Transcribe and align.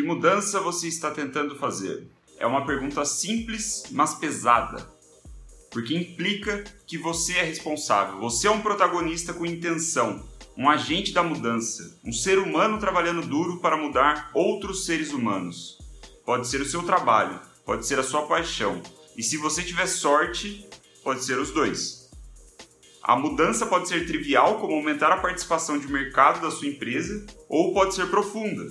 Que 0.00 0.06
mudança 0.06 0.62
você 0.62 0.88
está 0.88 1.10
tentando 1.10 1.56
fazer? 1.56 2.08
É 2.38 2.46
uma 2.46 2.64
pergunta 2.64 3.04
simples, 3.04 3.84
mas 3.90 4.14
pesada. 4.14 4.90
Porque 5.70 5.94
implica 5.94 6.64
que 6.86 6.96
você 6.96 7.34
é 7.34 7.42
responsável. 7.42 8.18
Você 8.20 8.46
é 8.46 8.50
um 8.50 8.62
protagonista 8.62 9.34
com 9.34 9.44
intenção, 9.44 10.26
um 10.56 10.70
agente 10.70 11.12
da 11.12 11.22
mudança, 11.22 12.00
um 12.02 12.14
ser 12.14 12.38
humano 12.38 12.78
trabalhando 12.78 13.26
duro 13.26 13.58
para 13.58 13.76
mudar 13.76 14.30
outros 14.32 14.86
seres 14.86 15.12
humanos. 15.12 15.76
Pode 16.24 16.48
ser 16.48 16.62
o 16.62 16.66
seu 16.66 16.82
trabalho, 16.82 17.38
pode 17.66 17.86
ser 17.86 17.98
a 17.98 18.02
sua 18.02 18.22
paixão. 18.22 18.80
E 19.18 19.22
se 19.22 19.36
você 19.36 19.62
tiver 19.62 19.86
sorte, 19.86 20.66
pode 21.04 21.22
ser 21.22 21.38
os 21.38 21.50
dois. 21.50 22.08
A 23.02 23.16
mudança 23.16 23.66
pode 23.66 23.86
ser 23.86 24.06
trivial, 24.06 24.58
como 24.60 24.76
aumentar 24.76 25.12
a 25.12 25.20
participação 25.20 25.78
de 25.78 25.92
mercado 25.92 26.40
da 26.40 26.50
sua 26.50 26.68
empresa, 26.68 27.26
ou 27.50 27.74
pode 27.74 27.94
ser 27.94 28.08
profunda, 28.08 28.64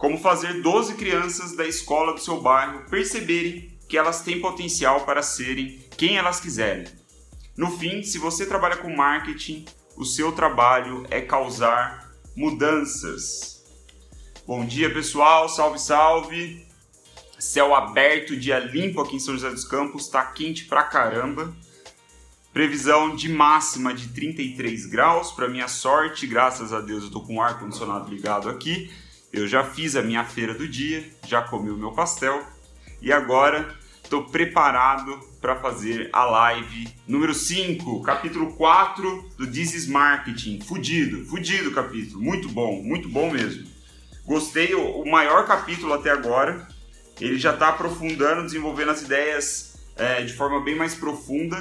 como 0.00 0.16
fazer 0.16 0.62
12 0.62 0.94
crianças 0.94 1.54
da 1.54 1.66
escola 1.66 2.14
do 2.14 2.20
seu 2.20 2.40
bairro 2.40 2.86
perceberem 2.88 3.78
que 3.86 3.98
elas 3.98 4.22
têm 4.22 4.40
potencial 4.40 5.04
para 5.04 5.22
serem 5.22 5.78
quem 5.94 6.16
elas 6.16 6.40
quiserem. 6.40 6.86
No 7.54 7.70
fim, 7.70 8.02
se 8.02 8.16
você 8.16 8.46
trabalha 8.46 8.78
com 8.78 8.96
marketing, 8.96 9.66
o 9.98 10.06
seu 10.06 10.32
trabalho 10.32 11.06
é 11.10 11.20
causar 11.20 12.14
mudanças. 12.34 13.62
Bom 14.46 14.64
dia, 14.64 14.90
pessoal. 14.90 15.50
Salve, 15.50 15.78
salve. 15.78 16.66
Céu 17.38 17.74
aberto, 17.74 18.38
dia 18.38 18.58
limpo 18.58 19.02
aqui 19.02 19.16
em 19.16 19.20
São 19.20 19.34
José 19.34 19.50
dos 19.50 19.64
Campos, 19.64 20.08
tá 20.08 20.24
quente 20.24 20.64
pra 20.64 20.84
caramba. 20.84 21.54
Previsão 22.54 23.14
de 23.14 23.28
máxima 23.28 23.92
de 23.92 24.08
33 24.08 24.86
graus, 24.86 25.30
para 25.30 25.46
minha 25.46 25.68
sorte, 25.68 26.26
graças 26.26 26.72
a 26.72 26.80
Deus 26.80 27.04
eu 27.04 27.10
tô 27.10 27.20
com 27.20 27.36
o 27.36 27.42
ar 27.42 27.58
condicionado 27.58 28.10
ligado 28.10 28.48
aqui. 28.48 28.90
Eu 29.32 29.46
já 29.46 29.62
fiz 29.62 29.94
a 29.94 30.02
minha 30.02 30.24
feira 30.24 30.52
do 30.54 30.66
dia, 30.66 31.08
já 31.24 31.40
comi 31.40 31.70
o 31.70 31.76
meu 31.76 31.92
pastel 31.92 32.44
e 33.00 33.12
agora 33.12 33.76
estou 34.02 34.24
preparado 34.24 35.20
para 35.40 35.54
fazer 35.54 36.10
a 36.12 36.24
live 36.24 36.92
número 37.06 37.32
5, 37.32 38.02
capítulo 38.02 38.54
4 38.54 39.30
do 39.38 39.46
This 39.46 39.74
is 39.74 39.86
Marketing. 39.86 40.60
Fudido, 40.60 41.24
fudido 41.26 41.70
capítulo, 41.70 42.20
muito 42.20 42.48
bom, 42.48 42.82
muito 42.82 43.08
bom 43.08 43.30
mesmo. 43.30 43.68
Gostei, 44.24 44.74
o 44.74 45.04
maior 45.04 45.46
capítulo 45.46 45.92
até 45.92 46.10
agora. 46.10 46.66
Ele 47.20 47.38
já 47.38 47.54
está 47.54 47.68
aprofundando, 47.68 48.42
desenvolvendo 48.42 48.90
as 48.90 49.02
ideias 49.02 49.76
é, 49.94 50.22
de 50.22 50.32
forma 50.32 50.60
bem 50.60 50.74
mais 50.74 50.94
profunda 50.96 51.56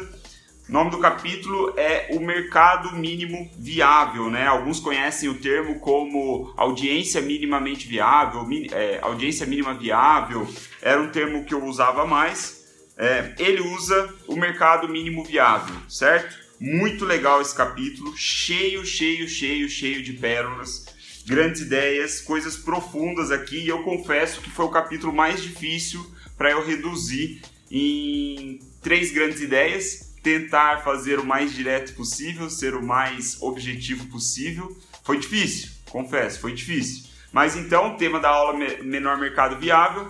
o 0.70 0.72
nome 0.72 0.92
do 0.92 1.00
capítulo 1.00 1.74
é 1.76 2.10
o 2.12 2.20
mercado 2.20 2.96
mínimo 2.96 3.50
viável, 3.58 4.30
né? 4.30 4.46
Alguns 4.46 4.80
conhecem 4.80 5.28
o 5.28 5.34
termo 5.34 5.80
como 5.80 6.54
audiência 6.56 7.20
minimamente 7.22 7.88
viável, 7.88 8.48
é, 8.72 9.00
audiência 9.02 9.48
mínima 9.48 9.74
viável, 9.74 10.48
era 10.80 11.02
um 11.02 11.10
termo 11.10 11.44
que 11.44 11.56
eu 11.56 11.66
usava 11.66 12.06
mais. 12.06 12.68
É, 12.96 13.34
ele 13.40 13.62
usa 13.62 14.14
o 14.28 14.36
mercado 14.36 14.88
mínimo 14.88 15.24
viável, 15.24 15.76
certo? 15.90 16.38
Muito 16.60 17.04
legal 17.04 17.42
esse 17.42 17.56
capítulo, 17.56 18.16
cheio, 18.16 18.86
cheio, 18.86 19.28
cheio, 19.28 19.68
cheio 19.68 20.04
de 20.04 20.14
pérolas, 20.14 20.86
grandes 21.26 21.62
ideias, 21.62 22.22
coisas 22.22 22.56
profundas 22.56 23.32
aqui. 23.32 23.58
E 23.58 23.70
eu 23.70 23.82
confesso 23.82 24.40
que 24.40 24.52
foi 24.52 24.66
o 24.66 24.70
capítulo 24.70 25.12
mais 25.12 25.42
difícil 25.42 26.06
para 26.38 26.52
eu 26.52 26.64
reduzir 26.64 27.42
em 27.72 28.60
três 28.84 29.12
grandes 29.12 29.42
ideias 29.42 30.09
tentar 30.30 30.84
fazer 30.84 31.20
o 31.20 31.26
mais 31.26 31.52
direto 31.52 31.96
possível, 31.96 32.50
ser 32.52 32.76
o 32.76 32.84
mais 32.84 33.42
objetivo 33.42 34.06
possível. 34.08 34.78
Foi 35.04 35.18
difícil, 35.18 35.72
confesso, 35.90 36.40
foi 36.40 36.54
difícil. 36.54 37.10
Mas 37.32 37.56
então, 37.56 37.94
o 37.94 37.98
tema 37.98 38.20
da 38.20 38.30
aula 38.30 38.54
Menor 38.84 39.18
Mercado 39.18 39.60
Viável, 39.60 40.08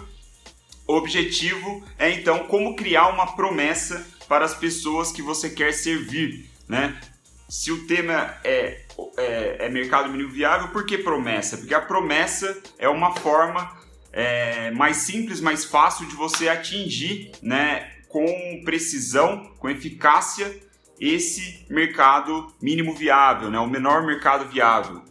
o 0.85 0.95
objetivo 0.95 1.83
é 1.97 2.11
então 2.11 2.39
como 2.47 2.75
criar 2.75 3.07
uma 3.07 3.27
promessa 3.33 4.05
para 4.27 4.43
as 4.43 4.53
pessoas 4.53 5.11
que 5.11 5.21
você 5.21 5.49
quer 5.49 5.73
servir, 5.73 6.49
né? 6.67 6.99
Se 7.47 7.71
o 7.71 7.87
tema 7.87 8.37
é, 8.43 8.81
é, 9.17 9.65
é 9.65 9.69
mercado 9.69 10.09
mínimo 10.09 10.29
viável, 10.29 10.67
por 10.67 10.85
que 10.85 10.97
promessa? 10.97 11.57
Porque 11.57 11.73
a 11.73 11.81
promessa 11.81 12.61
é 12.77 12.87
uma 12.89 13.15
forma 13.15 13.71
é, 14.11 14.69
mais 14.71 14.97
simples, 14.97 15.41
mais 15.41 15.65
fácil 15.65 16.05
de 16.07 16.15
você 16.15 16.49
atingir, 16.49 17.31
né? 17.41 17.98
Com 18.09 18.61
precisão, 18.65 19.53
com 19.57 19.69
eficácia, 19.69 20.59
esse 20.99 21.65
mercado 21.69 22.53
mínimo 22.61 22.93
viável, 22.93 23.49
né? 23.49 23.57
o 23.59 23.67
menor 23.67 24.05
mercado 24.05 24.49
viável. 24.49 25.01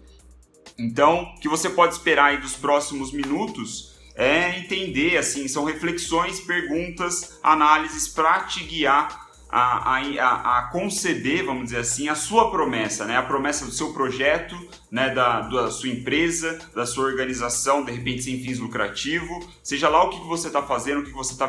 Então, 0.79 1.23
o 1.23 1.41
que 1.41 1.49
você 1.49 1.71
pode 1.71 1.95
esperar 1.95 2.27
aí 2.27 2.37
dos 2.39 2.55
próximos 2.55 3.11
minutos 3.13 3.97
é 4.15 4.59
entender, 4.59 5.17
assim, 5.17 5.49
são 5.49 5.65
reflexões, 5.65 6.41
perguntas, 6.41 7.39
análises 7.43 8.09
para 8.09 8.41
te 8.41 8.65
guiar 8.65 9.28
a, 9.49 9.97
a, 9.97 10.59
a, 10.59 10.63
conceber, 10.71 11.45
vamos 11.45 11.65
dizer 11.65 11.79
assim, 11.79 12.09
a 12.09 12.15
sua 12.15 12.51
promessa, 12.51 13.05
né? 13.07 13.17
A 13.17 13.23
promessa 13.23 13.65
do 13.65 13.73
seu 13.73 13.93
projeto, 13.93 14.55
né? 14.91 15.11
Da, 15.11 15.41
da 15.41 15.71
sua 15.71 15.89
empresa, 15.89 16.59
da 16.75 16.85
sua 16.85 17.07
organização, 17.07 17.85
de 17.85 17.93
repente 17.93 18.23
sem 18.23 18.43
fins 18.43 18.59
lucrativos, 18.59 19.47
seja 19.63 19.89
lá 19.89 20.05
o 20.05 20.11
que 20.11 20.21
você 20.27 20.49
está 20.49 20.63
fazendo, 20.63 21.01
o 21.01 21.05
que 21.05 21.13
você 21.13 21.33
está 21.33 21.49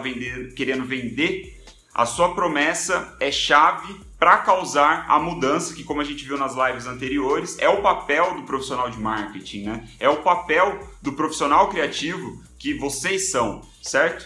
querendo 0.55 0.85
vender, 0.85 1.59
a 1.93 2.05
sua 2.05 2.33
promessa 2.33 3.15
é 3.19 3.31
chave 3.31 3.99
para 4.17 4.38
causar 4.38 5.05
a 5.09 5.19
mudança 5.19 5.73
que, 5.73 5.83
como 5.83 6.01
a 6.01 6.03
gente 6.03 6.25
viu 6.25 6.38
nas 6.38 6.55
lives 6.55 6.85
anteriores, 6.85 7.57
é 7.59 7.67
o 7.67 7.81
papel 7.81 8.35
do 8.35 8.43
profissional 8.43 8.89
de 8.89 8.99
marketing, 8.99 9.63
né? 9.63 9.89
É 9.99 10.07
o 10.07 10.17
papel 10.17 10.79
do 11.01 11.13
profissional 11.13 11.69
criativo 11.69 12.41
que 12.57 12.73
vocês 12.73 13.31
são, 13.31 13.61
certo? 13.81 14.25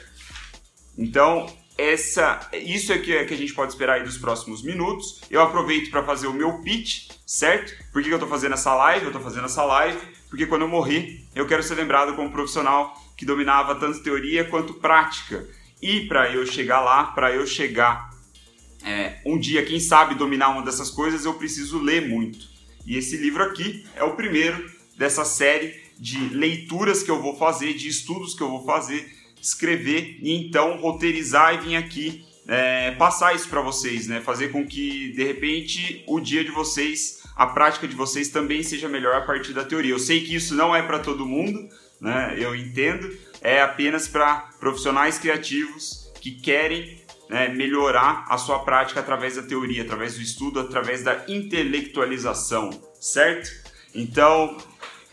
Então, 0.98 1.48
essa, 1.78 2.50
isso 2.54 2.94
é 2.94 2.98
que, 2.98 3.26
que 3.26 3.34
a 3.34 3.38
gente 3.38 3.54
pode 3.54 3.72
esperar 3.72 3.96
aí 3.96 4.04
dos 4.04 4.18
próximos 4.18 4.64
minutos. 4.64 5.22
Eu 5.30 5.42
aproveito 5.42 5.90
para 5.90 6.04
fazer 6.04 6.28
o 6.28 6.34
meu 6.34 6.60
pitch, 6.60 7.10
certo? 7.26 7.74
Por 7.92 8.02
que 8.04 8.10
eu 8.10 8.16
estou 8.16 8.30
fazendo 8.30 8.54
essa 8.54 8.74
live? 8.76 9.06
Eu 9.06 9.10
estou 9.10 9.22
fazendo 9.22 9.46
essa 9.46 9.64
live 9.64 10.00
porque 10.34 10.48
quando 10.48 10.64
eu 10.64 10.68
morrer, 10.68 11.24
eu 11.36 11.46
quero 11.46 11.62
ser 11.62 11.76
lembrado 11.76 12.16
como 12.16 12.28
um 12.28 12.32
profissional 12.32 13.00
que 13.16 13.24
dominava 13.24 13.76
tanto 13.76 14.02
teoria 14.02 14.44
quanto 14.44 14.74
prática. 14.74 15.48
E 15.80 16.08
para 16.08 16.32
eu 16.32 16.44
chegar 16.44 16.82
lá, 16.82 17.04
para 17.04 17.32
eu 17.32 17.46
chegar 17.46 18.10
é, 18.84 19.22
um 19.28 19.38
dia, 19.38 19.64
quem 19.64 19.80
sabe, 19.80 20.16
dominar 20.16 20.50
uma 20.50 20.64
dessas 20.64 20.90
coisas, 20.90 21.24
eu 21.24 21.36
preciso 21.36 21.78
ler 21.78 22.08
muito. 22.08 22.48
E 22.84 22.98
esse 22.98 23.16
livro 23.16 23.44
aqui 23.44 23.86
é 23.96 24.04
o 24.04 24.16
primeiro 24.16 24.72
dessa 24.98 25.24
série 25.24 25.80
de 26.00 26.18
leituras 26.30 27.04
que 27.04 27.12
eu 27.12 27.22
vou 27.22 27.38
fazer, 27.38 27.76
de 27.76 27.88
estudos 27.88 28.34
que 28.34 28.42
eu 28.42 28.50
vou 28.50 28.66
fazer 28.66 29.08
escrever 29.44 30.18
e 30.22 30.32
então 30.34 30.78
roteirizar 30.78 31.54
e 31.54 31.58
vir 31.58 31.76
aqui 31.76 32.26
é, 32.48 32.92
passar 32.92 33.36
isso 33.36 33.48
para 33.50 33.62
vocês, 33.62 34.08
né? 34.08 34.22
Fazer 34.22 34.50
com 34.50 34.66
que 34.66 35.12
de 35.12 35.24
repente 35.24 36.04
o 36.08 36.20
dia 36.20 36.44
de 36.44 36.52
vocês, 36.52 37.22
a 37.36 37.48
prática 37.48 37.88
de 37.88 37.96
vocês 37.96 38.30
também 38.30 38.64
seja 38.64 38.88
melhor 38.88 39.16
a 39.16 39.22
partir 39.22 39.54
da 39.54 39.64
teoria. 39.64 39.92
Eu 39.92 40.00
sei 40.00 40.22
que 40.22 40.36
isso 40.36 40.56
não 40.56 40.76
é 40.76 40.82
para 40.82 41.00
todo 41.00 41.26
mundo, 41.26 41.68
né? 42.00 42.36
Eu 42.38 42.56
entendo, 42.56 43.10
é 43.42 43.62
apenas 43.62 44.08
para 44.08 44.50
profissionais 44.60 45.18
criativos 45.18 46.12
que 46.22 46.32
querem 46.32 47.02
né, 47.30 47.50
melhorar 47.50 48.26
a 48.30 48.38
sua 48.38 48.60
prática 48.60 49.00
através 49.00 49.36
da 49.36 49.44
teoria, 49.44 49.84
através 49.84 50.16
do 50.16 50.22
estudo, 50.22 50.60
através 50.60 51.04
da 51.04 51.24
intelectualização, 51.28 52.70
certo? 53.00 53.50
Então, 53.96 54.58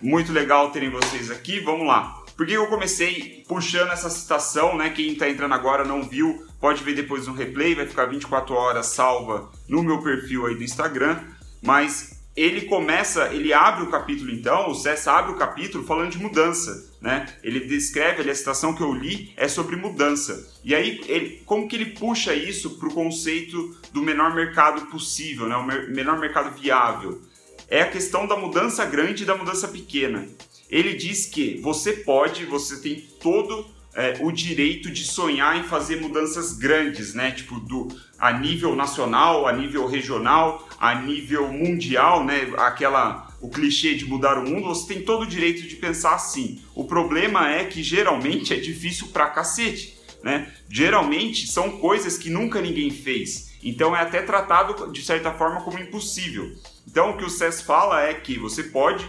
muito 0.00 0.32
legal 0.32 0.70
terem 0.70 0.90
vocês 0.90 1.30
aqui. 1.30 1.60
Vamos 1.60 1.86
lá. 1.86 2.19
Por 2.40 2.46
que 2.46 2.54
eu 2.54 2.68
comecei 2.68 3.44
puxando 3.46 3.90
essa 3.90 4.08
citação, 4.08 4.74
né? 4.74 4.88
Quem 4.88 5.12
está 5.12 5.28
entrando 5.28 5.52
agora 5.52 5.84
não 5.84 6.02
viu, 6.02 6.42
pode 6.58 6.82
ver 6.82 6.94
depois 6.94 7.26
no 7.26 7.34
replay, 7.34 7.74
vai 7.74 7.86
ficar 7.86 8.06
24 8.06 8.54
horas 8.54 8.86
salva 8.86 9.50
no 9.68 9.82
meu 9.82 10.00
perfil 10.00 10.46
aí 10.46 10.54
do 10.54 10.64
Instagram, 10.64 11.20
mas 11.62 12.18
ele 12.34 12.62
começa, 12.62 13.26
ele 13.26 13.52
abre 13.52 13.84
o 13.84 13.90
capítulo 13.90 14.30
então, 14.30 14.70
o 14.70 14.74
Cessa 14.74 15.12
abre 15.12 15.32
o 15.32 15.36
capítulo 15.36 15.84
falando 15.84 16.12
de 16.12 16.18
mudança, 16.18 16.90
né? 16.98 17.26
Ele 17.42 17.60
descreve 17.60 18.22
ali 18.22 18.30
a 18.30 18.34
citação 18.34 18.74
que 18.74 18.82
eu 18.82 18.94
li 18.94 19.34
é 19.36 19.46
sobre 19.46 19.76
mudança. 19.76 20.50
E 20.64 20.74
aí, 20.74 20.98
ele, 21.08 21.42
como 21.44 21.68
que 21.68 21.76
ele 21.76 21.90
puxa 21.90 22.32
isso 22.32 22.78
para 22.78 22.88
o 22.88 22.94
conceito 22.94 23.76
do 23.92 24.00
menor 24.00 24.34
mercado 24.34 24.86
possível, 24.86 25.46
né? 25.46 25.56
O 25.56 25.66
menor 25.92 26.18
mercado 26.18 26.58
viável? 26.58 27.20
É 27.68 27.82
a 27.82 27.90
questão 27.90 28.26
da 28.26 28.34
mudança 28.34 28.82
grande 28.86 29.24
e 29.24 29.26
da 29.26 29.36
mudança 29.36 29.68
pequena 29.68 30.26
ele 30.70 30.94
diz 30.94 31.26
que 31.26 31.58
você 31.60 31.92
pode, 31.92 32.46
você 32.46 32.80
tem 32.80 33.00
todo 33.20 33.66
é, 33.94 34.18
o 34.20 34.30
direito 34.30 34.90
de 34.90 35.04
sonhar 35.04 35.58
em 35.58 35.64
fazer 35.64 36.00
mudanças 36.00 36.52
grandes, 36.52 37.12
né? 37.12 37.32
Tipo, 37.32 37.58
do, 37.58 37.88
a 38.18 38.32
nível 38.32 38.76
nacional, 38.76 39.46
a 39.46 39.52
nível 39.52 39.86
regional, 39.86 40.68
a 40.78 40.94
nível 40.94 41.52
mundial, 41.52 42.24
né? 42.24 42.52
Aquela, 42.56 43.28
o 43.40 43.48
clichê 43.48 43.94
de 43.94 44.06
mudar 44.06 44.38
o 44.38 44.48
mundo, 44.48 44.68
você 44.68 44.94
tem 44.94 45.02
todo 45.02 45.22
o 45.22 45.26
direito 45.26 45.62
de 45.62 45.74
pensar 45.76 46.14
assim. 46.14 46.62
O 46.74 46.84
problema 46.84 47.50
é 47.50 47.64
que 47.64 47.82
geralmente 47.82 48.54
é 48.54 48.56
difícil 48.56 49.08
pra 49.08 49.30
cacete, 49.30 49.98
né? 50.22 50.52
Geralmente 50.68 51.48
são 51.48 51.78
coisas 51.78 52.16
que 52.16 52.30
nunca 52.30 52.60
ninguém 52.60 52.90
fez. 52.90 53.50
Então 53.62 53.94
é 53.94 54.00
até 54.00 54.22
tratado 54.22 54.90
de 54.92 55.02
certa 55.02 55.32
forma 55.32 55.62
como 55.62 55.78
impossível. 55.78 56.50
Então 56.86 57.10
o 57.10 57.16
que 57.16 57.24
o 57.24 57.30
SES 57.30 57.60
fala 57.60 58.02
é 58.02 58.14
que 58.14 58.38
você 58.38 58.62
pode 58.62 59.06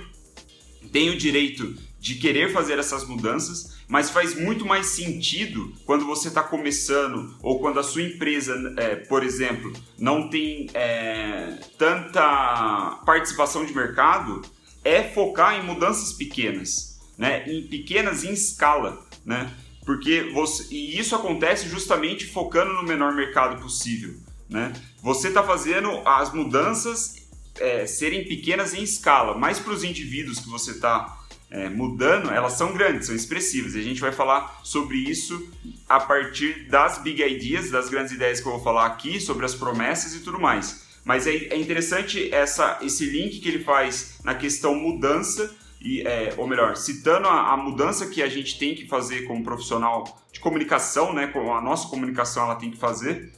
tem 0.92 1.10
o 1.10 1.18
direito 1.18 1.76
de 2.00 2.16
querer 2.16 2.52
fazer 2.52 2.80
essas 2.80 3.08
mudanças, 3.08 3.78
mas 3.88 4.10
faz 4.10 4.34
muito 4.34 4.66
mais 4.66 4.88
sentido 4.88 5.72
quando 5.86 6.06
você 6.06 6.30
está 6.30 6.42
começando 6.42 7.36
ou 7.44 7.60
quando 7.60 7.80
a 7.80 7.84
sua 7.84 8.02
empresa, 8.02 8.74
é, 8.78 8.96
por 8.96 9.24
exemplo, 9.24 9.72
não 10.00 10.28
tem 10.28 10.68
é, 10.74 11.60
tanta 11.78 13.00
participação 13.06 13.64
de 13.66 13.76
mercado, 13.76 14.42
é 14.84 15.04
focar 15.04 15.60
em 15.60 15.64
mudanças 15.64 16.14
pequenas, 16.14 17.00
né? 17.18 17.48
em 17.48 17.68
pequenas 17.68 18.24
em 18.24 18.34
escala. 18.34 19.06
Né? 19.24 19.52
Porque 19.86 20.32
você, 20.34 20.74
e 20.74 20.98
isso 20.98 21.16
acontece 21.16 21.70
justamente 21.70 22.26
focando 22.26 22.74
no 22.74 22.84
menor 22.84 23.14
mercado 23.14 23.62
possível. 23.62 24.16
Né? 24.50 24.74
Você 25.04 25.28
está 25.28 25.44
fazendo 25.44 26.02
as 26.06 26.34
mudanças 26.34 27.21
é, 27.60 27.86
serem 27.86 28.26
pequenas 28.26 28.74
em 28.74 28.84
escala, 28.84 29.38
mas 29.38 29.60
para 29.60 29.74
os 29.74 29.84
indivíduos 29.84 30.40
que 30.40 30.50
você 30.50 30.72
está 30.72 31.18
é, 31.52 31.68
mudando, 31.70 32.32
elas 32.32 32.54
são 32.54 32.74
grandes, 32.74 33.08
são 33.08 33.16
expressivas. 33.16 33.76
E 33.76 33.80
a 33.80 33.84
gente 33.84 34.00
vai 34.00 34.12
falar 34.12 34.62
sobre 34.64 34.98
isso 34.98 35.50
a 35.88 36.00
partir 36.00 36.68
das 36.70 36.98
big 37.00 37.22
ideas, 37.22 37.70
das 37.70 37.90
grandes 37.90 38.14
ideias 38.14 38.40
que 38.40 38.48
eu 38.48 38.54
vou 38.54 38.64
falar 38.64 38.86
aqui, 38.86 39.20
sobre 39.20 39.46
as 39.46 39.54
promessas 39.54 40.16
e 40.16 40.22
tudo 40.22 40.40
mais. 40.40 40.90
Mas 41.04 41.28
é, 41.28 41.32
é 41.32 41.58
interessante 41.58 42.34
essa, 42.34 42.80
esse 42.82 43.06
link 43.06 43.40
que 43.40 43.50
ele 43.50 43.64
faz 43.64 44.20
na 44.24 44.34
questão 44.34 44.74
mudança, 44.74 45.54
e, 45.82 46.02
é, 46.02 46.34
ou 46.38 46.48
melhor, 46.48 46.78
citando 46.78 47.28
a, 47.28 47.54
a, 47.54 47.58
mudança 47.58 48.08
que 48.08 48.22
a 48.22 48.30
gente 48.30 48.58
tem 48.58 48.76
que 48.76 48.88
fazer 48.88 49.24
como 49.24 49.44
profissional 49.44 50.22
de 50.32 50.40
comunicação, 50.40 51.12
né, 51.12 51.28
com 51.28 51.54
a 51.54 51.60
nossa 51.60 51.88
comunicação 51.88 52.44
ela 52.44 52.56
tem 52.56 52.70
que 52.70 52.78
fazer, 52.78 53.34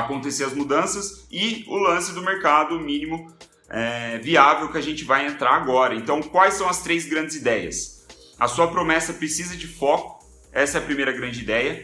acontecer 0.00 0.44
as 0.44 0.54
mudanças 0.54 1.26
e 1.30 1.64
o 1.68 1.76
lance 1.76 2.12
do 2.12 2.22
mercado 2.22 2.78
mínimo 2.78 3.32
é, 3.68 4.18
viável 4.18 4.70
que 4.70 4.78
a 4.78 4.82
gente 4.82 5.04
vai 5.04 5.26
entrar 5.26 5.54
agora. 5.54 5.94
Então, 5.94 6.22
quais 6.22 6.54
são 6.54 6.68
as 6.68 6.82
três 6.82 7.06
grandes 7.06 7.36
ideias? 7.36 8.06
A 8.38 8.46
sua 8.46 8.68
promessa 8.68 9.12
precisa 9.12 9.56
de 9.56 9.66
foco, 9.66 10.24
essa 10.52 10.78
é 10.78 10.80
a 10.80 10.84
primeira 10.84 11.12
grande 11.12 11.40
ideia. 11.40 11.82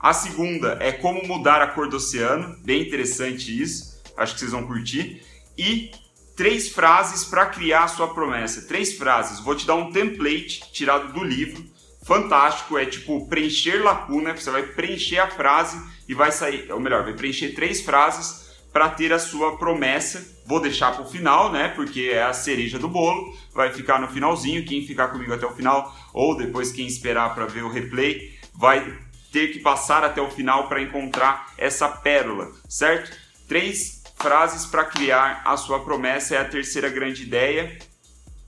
A 0.00 0.12
segunda 0.12 0.78
é 0.80 0.92
como 0.92 1.26
mudar 1.26 1.60
a 1.60 1.66
cor 1.66 1.88
do 1.88 1.96
oceano, 1.96 2.56
bem 2.64 2.82
interessante 2.82 3.60
isso, 3.60 4.00
acho 4.16 4.34
que 4.34 4.40
vocês 4.40 4.52
vão 4.52 4.66
curtir. 4.66 5.22
E 5.56 5.90
três 6.36 6.68
frases 6.68 7.24
para 7.24 7.46
criar 7.46 7.84
a 7.84 7.88
sua 7.88 8.14
promessa. 8.14 8.68
Três 8.68 8.96
frases, 8.96 9.40
vou 9.40 9.56
te 9.56 9.66
dar 9.66 9.74
um 9.74 9.90
template 9.90 10.70
tirado 10.72 11.12
do 11.12 11.24
livro, 11.24 11.64
fantástico, 12.08 12.78
é 12.78 12.86
tipo 12.86 13.28
preencher 13.28 13.82
lacuna, 13.82 14.34
você 14.34 14.50
vai 14.50 14.62
preencher 14.62 15.18
a 15.18 15.28
frase 15.28 15.78
e 16.08 16.14
vai 16.14 16.32
sair, 16.32 16.72
ou 16.72 16.80
melhor, 16.80 17.04
vai 17.04 17.12
preencher 17.12 17.50
três 17.50 17.82
frases 17.82 18.48
para 18.72 18.88
ter 18.88 19.12
a 19.12 19.18
sua 19.18 19.58
promessa. 19.58 20.38
Vou 20.46 20.58
deixar 20.58 20.92
para 20.92 21.02
o 21.02 21.08
final, 21.08 21.52
né? 21.52 21.68
Porque 21.68 22.10
é 22.12 22.22
a 22.22 22.32
cereja 22.32 22.78
do 22.78 22.88
bolo. 22.88 23.36
Vai 23.52 23.72
ficar 23.72 24.00
no 24.00 24.08
finalzinho. 24.08 24.64
Quem 24.64 24.86
ficar 24.86 25.08
comigo 25.08 25.34
até 25.34 25.46
o 25.46 25.54
final, 25.54 25.94
ou 26.14 26.34
depois 26.34 26.72
quem 26.72 26.86
esperar 26.86 27.34
para 27.34 27.44
ver 27.44 27.64
o 27.64 27.70
replay, 27.70 28.38
vai 28.54 28.98
ter 29.30 29.48
que 29.48 29.58
passar 29.58 30.02
até 30.02 30.22
o 30.22 30.30
final 30.30 30.68
para 30.68 30.80
encontrar 30.80 31.52
essa 31.58 31.88
pérola, 31.88 32.50
certo? 32.68 33.10
Três 33.46 34.02
frases 34.16 34.64
para 34.64 34.84
criar 34.84 35.42
a 35.44 35.56
sua 35.56 35.80
promessa 35.80 36.36
é 36.36 36.38
a 36.38 36.44
terceira 36.44 36.88
grande 36.88 37.22
ideia. 37.22 37.78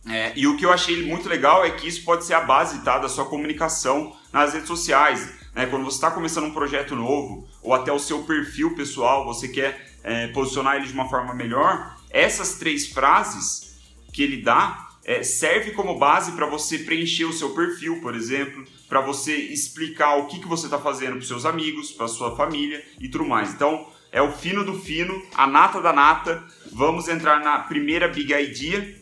É, 0.09 0.33
e 0.35 0.47
o 0.47 0.57
que 0.57 0.65
eu 0.65 0.73
achei 0.73 1.05
muito 1.05 1.29
legal 1.29 1.65
é 1.65 1.71
que 1.71 1.87
isso 1.87 2.05
pode 2.05 2.25
ser 2.25 2.35
a 2.35 2.41
base 2.41 2.81
tá, 2.83 2.99
da 2.99 3.09
sua 3.09 3.27
comunicação 3.27 4.17
nas 4.33 4.55
redes 4.55 4.69
sociais. 4.69 5.33
Né? 5.55 5.67
Quando 5.67 5.85
você 5.85 5.97
está 5.97 6.11
começando 6.11 6.45
um 6.45 6.55
projeto 6.55 6.97
novo, 6.97 7.47
ou 7.63 7.75
até 7.75 7.93
o 7.93 7.99
seu 7.99 8.23
perfil 8.23 8.75
pessoal, 8.75 9.25
você 9.25 9.49
quer 9.49 9.95
é, 10.03 10.29
posicionar 10.29 10.77
ele 10.77 10.87
de 10.87 10.93
uma 10.93 11.09
forma 11.09 11.35
melhor, 11.35 11.97
essas 12.09 12.55
três 12.55 12.87
frases 12.87 13.79
que 14.13 14.23
ele 14.23 14.43
dá 14.43 14.89
é, 15.05 15.23
serve 15.23 15.73
como 15.73 15.99
base 15.99 16.33
para 16.33 16.47
você 16.47 16.79
preencher 16.79 17.25
o 17.25 17.33
seu 17.33 17.51
perfil, 17.51 18.01
por 18.01 18.15
exemplo, 18.15 18.65
para 18.89 19.01
você 19.01 19.35
explicar 19.35 20.17
o 20.17 20.27
que, 20.27 20.39
que 20.39 20.49
você 20.49 20.67
está 20.67 20.79
fazendo 20.79 21.17
para 21.17 21.27
seus 21.27 21.45
amigos, 21.45 21.91
para 21.91 22.09
sua 22.09 22.37
família 22.37 22.85
e 23.01 23.09
tudo 23.09 23.25
mais. 23.25 23.53
Então, 23.53 23.87
é 24.13 24.21
o 24.21 24.33
fino 24.33 24.65
do 24.65 24.79
fino, 24.79 25.23
a 25.35 25.47
nata 25.47 25.81
da 25.81 25.93
nata. 25.93 26.43
Vamos 26.73 27.09
entrar 27.09 27.41
na 27.41 27.61
primeira 27.61 28.09
big 28.09 28.33
idea 28.33 29.00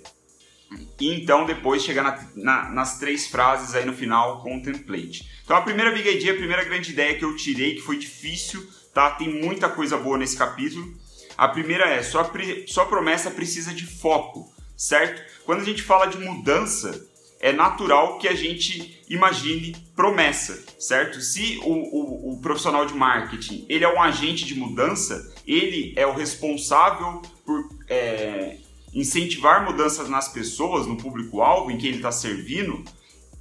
e 1.00 1.14
então 1.14 1.46
depois 1.46 1.82
chegar 1.82 2.02
na, 2.02 2.28
na, 2.34 2.70
nas 2.70 2.98
três 2.98 3.26
frases 3.26 3.74
aí 3.74 3.84
no 3.84 3.92
final 3.92 4.42
com 4.42 4.56
o 4.56 4.62
template. 4.62 5.28
Então, 5.44 5.56
a 5.56 5.62
primeira 5.62 5.90
big 5.92 6.08
idea, 6.08 6.32
a 6.32 6.36
primeira 6.36 6.64
grande 6.64 6.92
ideia 6.92 7.16
que 7.16 7.24
eu 7.24 7.34
tirei, 7.36 7.76
que 7.76 7.80
foi 7.80 7.96
difícil 7.96 8.68
tá? 8.98 9.10
Tem 9.12 9.28
muita 9.28 9.68
coisa 9.68 9.96
boa 9.96 10.18
nesse 10.18 10.36
capítulo. 10.36 10.92
A 11.36 11.46
primeira 11.46 11.88
é, 11.88 12.02
sua, 12.02 12.28
sua 12.66 12.86
promessa 12.86 13.30
precisa 13.30 13.72
de 13.72 13.86
foco, 13.86 14.52
certo? 14.76 15.22
Quando 15.44 15.60
a 15.60 15.64
gente 15.64 15.82
fala 15.84 16.06
de 16.06 16.18
mudança, 16.18 17.06
é 17.38 17.52
natural 17.52 18.18
que 18.18 18.26
a 18.26 18.34
gente 18.34 19.00
imagine 19.08 19.76
promessa, 19.94 20.64
certo? 20.80 21.20
Se 21.20 21.60
o, 21.62 21.70
o, 21.70 22.32
o, 22.32 22.40
profissional 22.40 22.84
de 22.84 22.94
marketing 22.94 23.64
ele 23.68 23.84
é 23.84 23.88
um 23.88 24.02
agente 24.02 24.44
de 24.44 24.56
mudança, 24.56 25.32
ele 25.46 25.92
é 25.94 26.04
o 26.04 26.12
responsável 26.12 27.22
por 27.46 27.68
é, 27.88 28.56
incentivar 28.93 29.64
mudanças 29.64 30.08
nas 30.08 30.29
pessoas, 30.29 30.87
no 30.87 30.96
público-alvo 30.96 31.70
em 31.70 31.79
que 31.79 31.87
ele 31.87 31.96
está 31.96 32.12
servindo, 32.12 32.82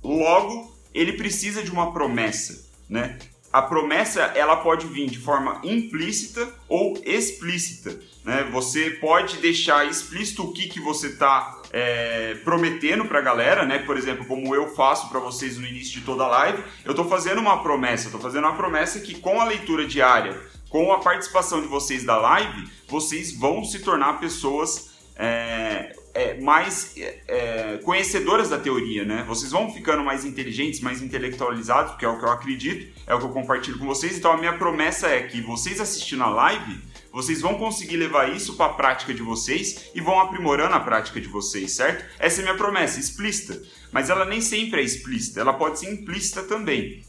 logo 0.04 0.76
ele 0.94 1.14
precisa 1.14 1.64
de 1.64 1.72
uma 1.72 1.92
promessa, 1.92 2.70
né? 2.90 3.18
a 3.52 3.62
promessa 3.62 4.22
ela 4.36 4.58
pode 4.58 4.88
vir 4.88 5.10
de 5.10 5.18
forma 5.18 5.60
implícita 5.64 6.48
ou 6.68 7.00
explícita. 7.04 8.00
Né? 8.24 8.48
Você 8.52 8.92
pode 8.92 9.38
deixar 9.38 9.88
explícito 9.88 10.44
o 10.44 10.54
que, 10.54 10.68
que 10.68 10.80
você 10.80 11.08
está 11.08 11.60
é, 11.72 12.36
prometendo 12.44 13.06
para 13.06 13.20
a 13.20 13.22
galera, 13.22 13.66
né? 13.66 13.80
por 13.80 13.98
exemplo, 13.98 14.26
como 14.26 14.54
eu 14.54 14.76
faço 14.76 15.10
para 15.10 15.20
vocês 15.20 15.58
no 15.58 15.66
início 15.66 16.00
de 16.00 16.06
toda 16.06 16.26
a 16.26 16.28
live, 16.28 16.64
eu 16.84 16.92
estou 16.92 17.08
fazendo 17.08 17.40
uma 17.40 17.64
promessa, 17.64 18.06
estou 18.06 18.22
fazendo 18.22 18.46
uma 18.46 18.56
promessa 18.56 19.00
que 19.00 19.16
com 19.16 19.40
a 19.40 19.46
leitura 19.46 19.86
diária, 19.88 20.40
com 20.70 20.92
a 20.92 21.00
participação 21.00 21.62
de 21.62 21.68
vocês 21.68 22.04
da 22.04 22.18
live, 22.18 22.70
vocês 22.88 23.36
vão 23.36 23.64
se 23.64 23.80
tornar 23.80 24.20
pessoas 24.20 24.97
é, 25.18 25.94
é, 26.14 26.40
mais 26.40 26.94
é, 26.98 27.80
conhecedoras 27.84 28.50
da 28.50 28.60
teoria, 28.60 29.04
né? 29.04 29.24
Vocês 29.28 29.52
vão 29.52 29.74
ficando 29.74 30.04
mais 30.04 30.24
inteligentes, 30.24 30.80
mais 30.80 31.02
intelectualizados, 31.02 31.92
porque 31.92 32.06
é 32.06 32.08
o 32.08 32.20
que 32.20 32.26
eu 32.26 32.32
acredito, 32.32 33.02
é 33.06 33.16
o 33.16 33.20
que 33.20 33.26
eu 33.26 33.30
compartilho 33.30 33.80
com 33.80 33.86
vocês. 33.86 34.18
Então 34.18 34.32
a 34.32 34.38
minha 34.38 34.58
promessa 34.58 35.08
é 35.08 35.24
que 35.24 35.42
vocês 35.42 35.82
assistindo 35.82 36.24
a 36.24 36.30
live, 36.30 36.80
vocês 37.12 37.42
vão 37.42 37.56
conseguir 37.56 37.98
levar 37.98 38.32
isso 38.32 38.56
para 38.56 38.68
a 38.68 38.74
prática 38.76 39.14
de 39.14 39.24
vocês 39.24 39.90
e 39.96 40.00
vão 40.00 40.20
aprimorando 40.20 40.76
a 40.76 40.80
prática 40.80 41.20
de 41.20 41.28
vocês, 41.28 41.72
certo? 41.72 42.06
Essa 42.20 42.40
é 42.40 42.42
a 42.42 42.46
minha 42.46 42.58
promessa, 42.58 43.00
explícita. 43.00 43.60
Mas 43.92 44.10
ela 44.10 44.26
nem 44.26 44.42
sempre 44.42 44.82
é 44.82 44.84
explícita, 44.84 45.40
ela 45.40 45.54
pode 45.54 45.80
ser 45.80 45.92
implícita 45.92 46.44
também. 46.44 47.02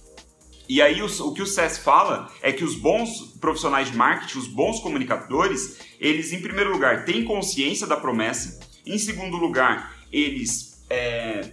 E 0.68 0.82
aí 0.82 1.02
o, 1.02 1.32
que 1.32 1.42
o 1.42 1.46
SES 1.46 1.78
fala 1.78 2.30
é 2.42 2.52
que 2.52 2.62
os 2.62 2.74
bons 2.74 3.36
profissionais 3.40 3.90
de 3.90 3.96
marketing, 3.96 4.38
os 4.38 4.46
bons 4.46 4.80
comunicadores, 4.80 5.78
eles 5.98 6.32
em 6.32 6.42
primeiro 6.42 6.70
lugar 6.70 7.06
têm 7.06 7.24
consciência 7.24 7.86
da 7.86 7.96
promessa, 7.96 8.60
em 8.84 8.98
segundo 8.98 9.36
lugar, 9.36 9.96
eles 10.12 10.84
é, 10.90 11.50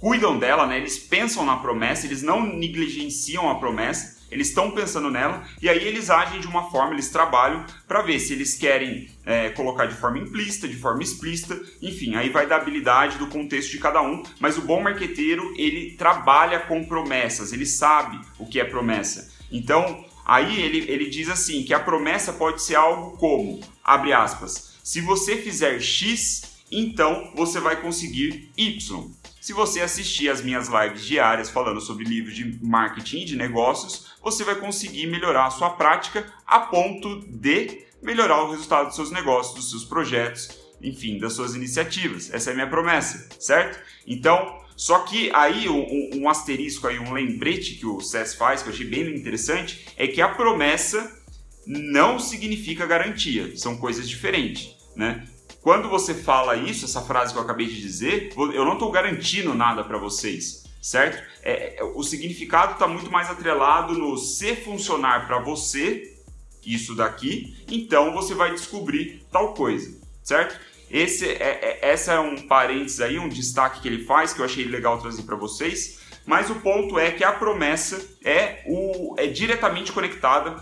cuidam 0.00 0.38
dela, 0.38 0.66
né? 0.66 0.78
eles 0.78 0.98
pensam 0.98 1.44
na 1.44 1.56
promessa, 1.56 2.06
eles 2.06 2.22
não 2.22 2.42
negligenciam 2.42 3.48
a 3.48 3.56
promessa, 3.56 4.19
eles 4.30 4.48
estão 4.48 4.70
pensando 4.70 5.10
nela 5.10 5.44
e 5.60 5.68
aí 5.68 5.86
eles 5.86 6.10
agem 6.10 6.40
de 6.40 6.46
uma 6.46 6.70
forma, 6.70 6.92
eles 6.92 7.10
trabalham 7.10 7.64
para 7.86 8.02
ver 8.02 8.18
se 8.20 8.32
eles 8.32 8.54
querem 8.54 9.08
é, 9.24 9.50
colocar 9.50 9.86
de 9.86 9.94
forma 9.94 10.18
implícita, 10.18 10.68
de 10.68 10.76
forma 10.76 11.02
explícita, 11.02 11.60
enfim, 11.82 12.14
aí 12.14 12.28
vai 12.28 12.46
da 12.46 12.56
habilidade, 12.56 13.18
do 13.18 13.26
contexto 13.26 13.70
de 13.70 13.78
cada 13.78 14.00
um, 14.02 14.22
mas 14.38 14.56
o 14.56 14.62
bom 14.62 14.80
marqueteiro 14.80 15.54
ele 15.56 15.96
trabalha 15.96 16.60
com 16.60 16.84
promessas, 16.84 17.52
ele 17.52 17.66
sabe 17.66 18.20
o 18.38 18.46
que 18.46 18.60
é 18.60 18.64
promessa. 18.64 19.32
Então, 19.50 20.04
aí 20.24 20.60
ele, 20.60 20.90
ele 20.90 21.10
diz 21.10 21.28
assim, 21.28 21.62
que 21.64 21.74
a 21.74 21.80
promessa 21.80 22.32
pode 22.32 22.62
ser 22.62 22.76
algo 22.76 23.16
como, 23.16 23.60
abre 23.84 24.12
aspas, 24.12 24.78
se 24.82 25.00
você 25.00 25.36
fizer 25.36 25.80
X, 25.80 26.42
então 26.70 27.32
você 27.34 27.60
vai 27.60 27.80
conseguir 27.80 28.50
Y. 28.56 29.10
Se 29.40 29.54
você 29.54 29.80
assistir 29.80 30.28
as 30.28 30.42
minhas 30.42 30.68
lives 30.68 31.02
diárias 31.02 31.48
falando 31.48 31.80
sobre 31.80 32.04
livros 32.04 32.36
de 32.36 32.58
marketing 32.62 33.22
e 33.22 33.24
de 33.24 33.36
negócios, 33.36 34.12
você 34.22 34.44
vai 34.44 34.54
conseguir 34.54 35.06
melhorar 35.06 35.46
a 35.46 35.50
sua 35.50 35.70
prática 35.70 36.30
a 36.46 36.60
ponto 36.60 37.20
de 37.26 37.86
melhorar 38.02 38.44
o 38.44 38.50
resultado 38.50 38.88
dos 38.88 38.96
seus 38.96 39.10
negócios, 39.10 39.54
dos 39.54 39.70
seus 39.70 39.84
projetos, 39.84 40.60
enfim, 40.82 41.18
das 41.18 41.32
suas 41.32 41.54
iniciativas. 41.54 42.30
Essa 42.32 42.50
é 42.50 42.52
a 42.52 42.54
minha 42.54 42.68
promessa, 42.68 43.30
certo? 43.40 43.82
Então, 44.06 44.60
só 44.76 44.98
que 45.00 45.30
aí 45.34 45.70
um, 45.70 46.20
um 46.20 46.28
asterisco 46.28 46.86
aí, 46.86 46.98
um 46.98 47.14
lembrete 47.14 47.76
que 47.76 47.86
o 47.86 47.98
SES 48.00 48.34
faz, 48.34 48.62
que 48.62 48.68
eu 48.68 48.74
achei 48.74 48.86
bem 48.86 49.08
interessante, 49.14 49.86
é 49.96 50.06
que 50.06 50.20
a 50.20 50.28
promessa 50.28 51.18
não 51.66 52.18
significa 52.18 52.84
garantia, 52.84 53.56
são 53.56 53.78
coisas 53.78 54.06
diferentes, 54.06 54.76
né? 54.94 55.24
Quando 55.62 55.88
você 55.88 56.14
fala 56.14 56.56
isso, 56.56 56.86
essa 56.86 57.02
frase 57.02 57.32
que 57.32 57.38
eu 57.38 57.42
acabei 57.42 57.66
de 57.66 57.80
dizer, 57.80 58.32
eu 58.36 58.64
não 58.64 58.74
estou 58.74 58.90
garantindo 58.90 59.54
nada 59.54 59.84
para 59.84 59.98
vocês, 59.98 60.64
certo? 60.80 61.22
É, 61.42 61.78
é 61.78 61.84
o 61.84 62.02
significado 62.02 62.72
está 62.72 62.86
muito 62.86 63.10
mais 63.10 63.28
atrelado 63.28 63.92
no 63.94 64.16
se 64.16 64.56
funcionar 64.56 65.26
para 65.26 65.38
você, 65.38 66.16
isso 66.64 66.94
daqui, 66.94 67.56
então 67.70 68.12
você 68.12 68.34
vai 68.34 68.52
descobrir 68.52 69.22
tal 69.30 69.54
coisa, 69.54 69.98
certo? 70.22 70.58
Esse 70.90 71.28
é, 71.28 71.60
é, 71.62 71.78
essa 71.82 72.14
é 72.14 72.20
um 72.20 72.48
parênteses 72.48 73.00
aí, 73.00 73.18
um 73.18 73.28
destaque 73.28 73.80
que 73.80 73.88
ele 73.88 74.04
faz 74.04 74.32
que 74.32 74.40
eu 74.40 74.44
achei 74.44 74.64
legal 74.64 74.98
trazer 74.98 75.22
para 75.22 75.36
vocês. 75.36 76.00
Mas 76.26 76.50
o 76.50 76.56
ponto 76.56 76.98
é 76.98 77.12
que 77.12 77.24
a 77.24 77.32
promessa 77.32 78.04
é, 78.24 78.62
o, 78.66 79.14
é 79.16 79.26
diretamente 79.26 79.92
conectada 79.92 80.56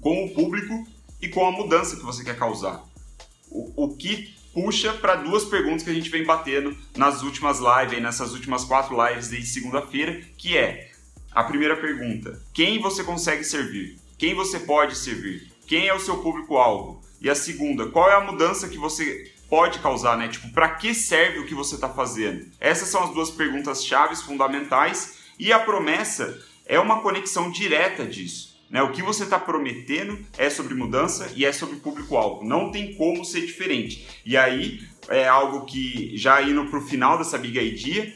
com 0.00 0.24
o 0.24 0.34
público 0.34 0.86
e 1.22 1.28
com 1.28 1.46
a 1.46 1.52
mudança 1.52 1.96
que 1.96 2.02
você 2.02 2.24
quer 2.24 2.36
causar. 2.36 2.84
O, 3.54 3.84
o 3.84 3.96
que 3.96 4.34
puxa 4.52 4.92
para 4.92 5.14
duas 5.14 5.44
perguntas 5.44 5.84
que 5.84 5.90
a 5.90 5.94
gente 5.94 6.10
vem 6.10 6.24
batendo 6.24 6.76
nas 6.96 7.22
últimas 7.22 7.58
lives, 7.60 8.02
nessas 8.02 8.32
últimas 8.32 8.64
quatro 8.64 8.96
lives 9.06 9.30
de 9.30 9.46
segunda-feira, 9.46 10.20
que 10.36 10.58
é 10.58 10.90
a 11.32 11.44
primeira 11.44 11.76
pergunta: 11.76 12.42
quem 12.52 12.80
você 12.80 13.04
consegue 13.04 13.44
servir? 13.44 13.96
Quem 14.18 14.34
você 14.34 14.58
pode 14.58 14.96
servir? 14.96 15.52
Quem 15.66 15.86
é 15.86 15.94
o 15.94 16.00
seu 16.00 16.18
público-alvo? 16.18 17.00
E 17.20 17.30
a 17.30 17.34
segunda, 17.34 17.86
qual 17.86 18.10
é 18.10 18.14
a 18.14 18.20
mudança 18.20 18.68
que 18.68 18.76
você 18.76 19.32
pode 19.48 19.78
causar, 19.78 20.18
né? 20.18 20.28
Tipo, 20.28 20.50
para 20.50 20.68
que 20.70 20.92
serve 20.92 21.38
o 21.38 21.46
que 21.46 21.54
você 21.54 21.76
está 21.76 21.88
fazendo? 21.88 22.46
Essas 22.60 22.88
são 22.88 23.04
as 23.04 23.10
duas 23.10 23.30
perguntas 23.30 23.84
chaves 23.84 24.20
fundamentais 24.20 25.18
e 25.38 25.52
a 25.52 25.58
promessa 25.58 26.38
é 26.66 26.78
uma 26.78 27.00
conexão 27.00 27.50
direta 27.50 28.04
disso. 28.04 28.53
Né? 28.70 28.82
O 28.82 28.92
que 28.92 29.02
você 29.02 29.24
está 29.24 29.38
prometendo 29.38 30.18
é 30.36 30.50
sobre 30.50 30.74
mudança 30.74 31.30
e 31.34 31.44
é 31.44 31.52
sobre 31.52 31.76
público-alvo. 31.76 32.44
Não 32.44 32.70
tem 32.70 32.94
como 32.94 33.24
ser 33.24 33.42
diferente. 33.42 34.06
E 34.24 34.36
aí 34.36 34.80
é 35.08 35.28
algo 35.28 35.64
que 35.64 36.16
já 36.16 36.42
indo 36.42 36.64
para 36.66 36.78
o 36.78 36.86
final 36.86 37.18
dessa 37.18 37.38
Big 37.38 37.58
Idea, 37.58 38.12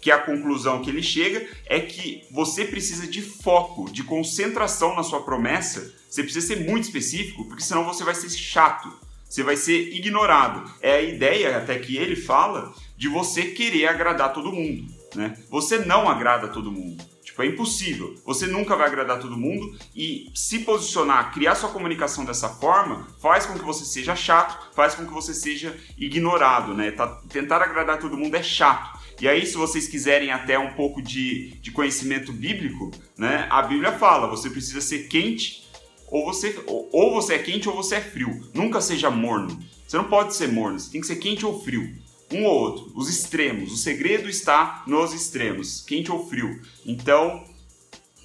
que 0.00 0.10
a 0.10 0.18
conclusão 0.18 0.80
que 0.80 0.90
ele 0.90 1.02
chega 1.02 1.46
é 1.66 1.80
que 1.80 2.22
você 2.30 2.64
precisa 2.64 3.06
de 3.06 3.20
foco, 3.20 3.90
de 3.90 4.04
concentração 4.04 4.94
na 4.94 5.02
sua 5.02 5.22
promessa. 5.22 5.94
Você 6.08 6.22
precisa 6.22 6.46
ser 6.46 6.60
muito 6.68 6.84
específico, 6.84 7.44
porque 7.46 7.62
senão 7.62 7.84
você 7.84 8.04
vai 8.04 8.14
ser 8.14 8.30
chato, 8.30 8.90
você 9.28 9.42
vai 9.42 9.56
ser 9.56 9.92
ignorado. 9.94 10.70
É 10.80 10.92
a 10.92 11.02
ideia 11.02 11.58
até 11.58 11.78
que 11.78 11.96
ele 11.96 12.16
fala 12.16 12.72
de 12.96 13.08
você 13.08 13.46
querer 13.46 13.86
agradar 13.86 14.32
todo 14.32 14.52
mundo, 14.52 14.86
né? 15.14 15.36
Você 15.50 15.78
não 15.78 16.08
agrada 16.08 16.48
todo 16.48 16.72
mundo. 16.72 17.04
Tipo, 17.38 17.42
é 17.42 17.46
impossível. 17.46 18.14
Você 18.26 18.46
nunca 18.46 18.74
vai 18.74 18.88
agradar 18.88 19.20
todo 19.20 19.36
mundo 19.36 19.78
e 19.94 20.28
se 20.34 20.60
posicionar, 20.60 21.32
criar 21.32 21.54
sua 21.54 21.70
comunicação 21.70 22.24
dessa 22.24 22.48
forma, 22.48 23.06
faz 23.20 23.46
com 23.46 23.56
que 23.56 23.64
você 23.64 23.84
seja 23.84 24.16
chato, 24.16 24.74
faz 24.74 24.96
com 24.96 25.06
que 25.06 25.12
você 25.12 25.32
seja 25.32 25.76
ignorado, 25.96 26.74
né? 26.74 26.90
Tá, 26.90 27.06
tentar 27.28 27.62
agradar 27.62 28.00
todo 28.00 28.16
mundo 28.16 28.34
é 28.34 28.42
chato. 28.42 28.98
E 29.20 29.28
aí, 29.28 29.46
se 29.46 29.56
vocês 29.56 29.86
quiserem 29.86 30.32
até 30.32 30.58
um 30.58 30.74
pouco 30.74 31.00
de, 31.00 31.50
de 31.60 31.70
conhecimento 31.70 32.32
bíblico, 32.32 32.90
né, 33.16 33.46
a 33.50 33.62
Bíblia 33.62 33.92
fala: 33.92 34.26
você 34.26 34.50
precisa 34.50 34.80
ser 34.80 35.06
quente, 35.06 35.68
ou 36.08 36.24
você, 36.24 36.60
ou, 36.66 36.88
ou 36.92 37.14
você 37.14 37.34
é 37.34 37.38
quente 37.38 37.68
ou 37.68 37.76
você 37.76 37.96
é 37.96 38.00
frio. 38.00 38.48
Nunca 38.52 38.80
seja 38.80 39.10
morno. 39.10 39.58
Você 39.86 39.96
não 39.96 40.04
pode 40.04 40.34
ser 40.34 40.48
morno, 40.48 40.78
você 40.78 40.90
tem 40.90 41.00
que 41.00 41.06
ser 41.06 41.16
quente 41.16 41.46
ou 41.46 41.62
frio. 41.62 41.88
Um 42.32 42.44
ou 42.44 42.54
outro, 42.54 42.92
os 42.94 43.08
extremos. 43.08 43.72
O 43.72 43.76
segredo 43.76 44.28
está 44.28 44.82
nos 44.86 45.12
extremos, 45.12 45.82
quente 45.82 46.12
ou 46.12 46.28
frio. 46.28 46.60
Então, 46.84 47.44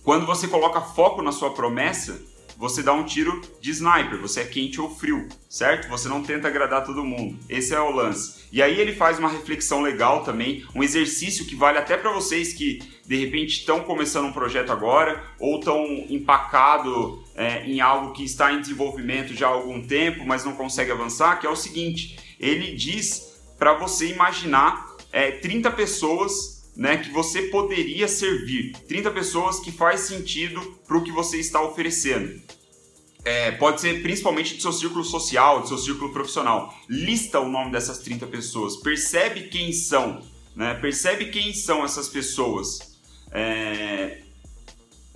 quando 0.04 0.26
você 0.26 0.48
coloca 0.48 0.82
foco 0.82 1.22
na 1.22 1.32
sua 1.32 1.54
promessa, 1.54 2.22
você 2.58 2.84
dá 2.84 2.94
um 2.94 3.04
tiro 3.04 3.42
de 3.60 3.72
sniper, 3.72 4.20
você 4.20 4.42
é 4.42 4.46
quente 4.46 4.80
ou 4.80 4.90
frio, 4.90 5.28
certo? 5.50 5.90
Você 5.90 6.08
não 6.08 6.24
tenta 6.24 6.48
agradar 6.48 6.86
todo 6.86 7.04
mundo. 7.04 7.38
Esse 7.50 7.74
é 7.74 7.80
o 7.80 7.92
lance. 7.92 8.44
E 8.52 8.62
aí 8.62 8.80
ele 8.80 8.94
faz 8.94 9.20
uma 9.20 9.30
reflexão 9.30 9.82
legal 9.82 10.24
também, 10.24 10.66
um 10.76 10.84
exercício 10.84 11.46
que 11.46 11.56
vale 11.56 11.78
até 11.78 11.98
para 11.98 12.12
vocês 12.14 12.54
que 12.54 12.80
de 13.06 13.18
repente 13.18 13.60
estão 13.60 13.82
começando 13.82 14.28
um 14.28 14.34
projeto 14.34 14.72
agora 14.72 15.24
ou 15.40 15.60
estão 15.60 15.84
empacado 16.10 17.24
é, 17.36 17.66
em 17.66 17.82
algo 17.82 18.14
que 18.14 18.24
está 18.24 18.54
em 18.54 18.62
desenvolvimento 18.62 19.34
já 19.34 19.48
há 19.48 19.52
algum 19.52 19.82
tempo, 19.82 20.26
mas 20.26 20.46
não 20.46 20.54
consegue 20.54 20.92
avançar, 20.92 21.40
que 21.40 21.48
é 21.48 21.50
o 21.50 21.56
seguinte: 21.56 22.18
ele 22.40 22.76
diz 22.76 23.33
para 23.64 23.76
você 23.76 24.08
imaginar 24.08 24.94
é, 25.10 25.32
30 25.32 25.72
pessoas 25.72 26.70
né, 26.76 26.98
que 26.98 27.10
você 27.12 27.44
poderia 27.44 28.10
servir, 28.10 28.74
30 28.90 29.10
pessoas 29.12 29.58
que 29.62 29.72
faz 29.72 30.02
sentido 30.02 30.60
para 30.86 30.98
o 30.98 31.02
que 31.02 31.14
você 31.14 31.38
está 31.38 31.62
oferecendo. 31.62 32.42
É, 33.24 33.52
pode 33.52 33.80
ser 33.80 34.02
principalmente 34.04 34.56
do 34.56 34.62
seu 34.62 34.74
círculo 34.74 35.06
social, 35.06 35.62
do 35.62 35.70
seu 35.70 35.78
círculo 35.78 36.12
profissional. 36.12 36.78
Lista 36.90 37.40
o 37.40 37.48
nome 37.48 37.72
dessas 37.72 38.00
30 38.00 38.28
pessoas, 38.28 38.76
percebe 38.76 39.44
quem 39.44 39.72
são, 39.72 40.22
né? 40.54 40.74
percebe 40.74 41.28
quem 41.28 41.54
são 41.54 41.86
essas 41.86 42.10
pessoas. 42.10 43.00
É, 43.32 44.24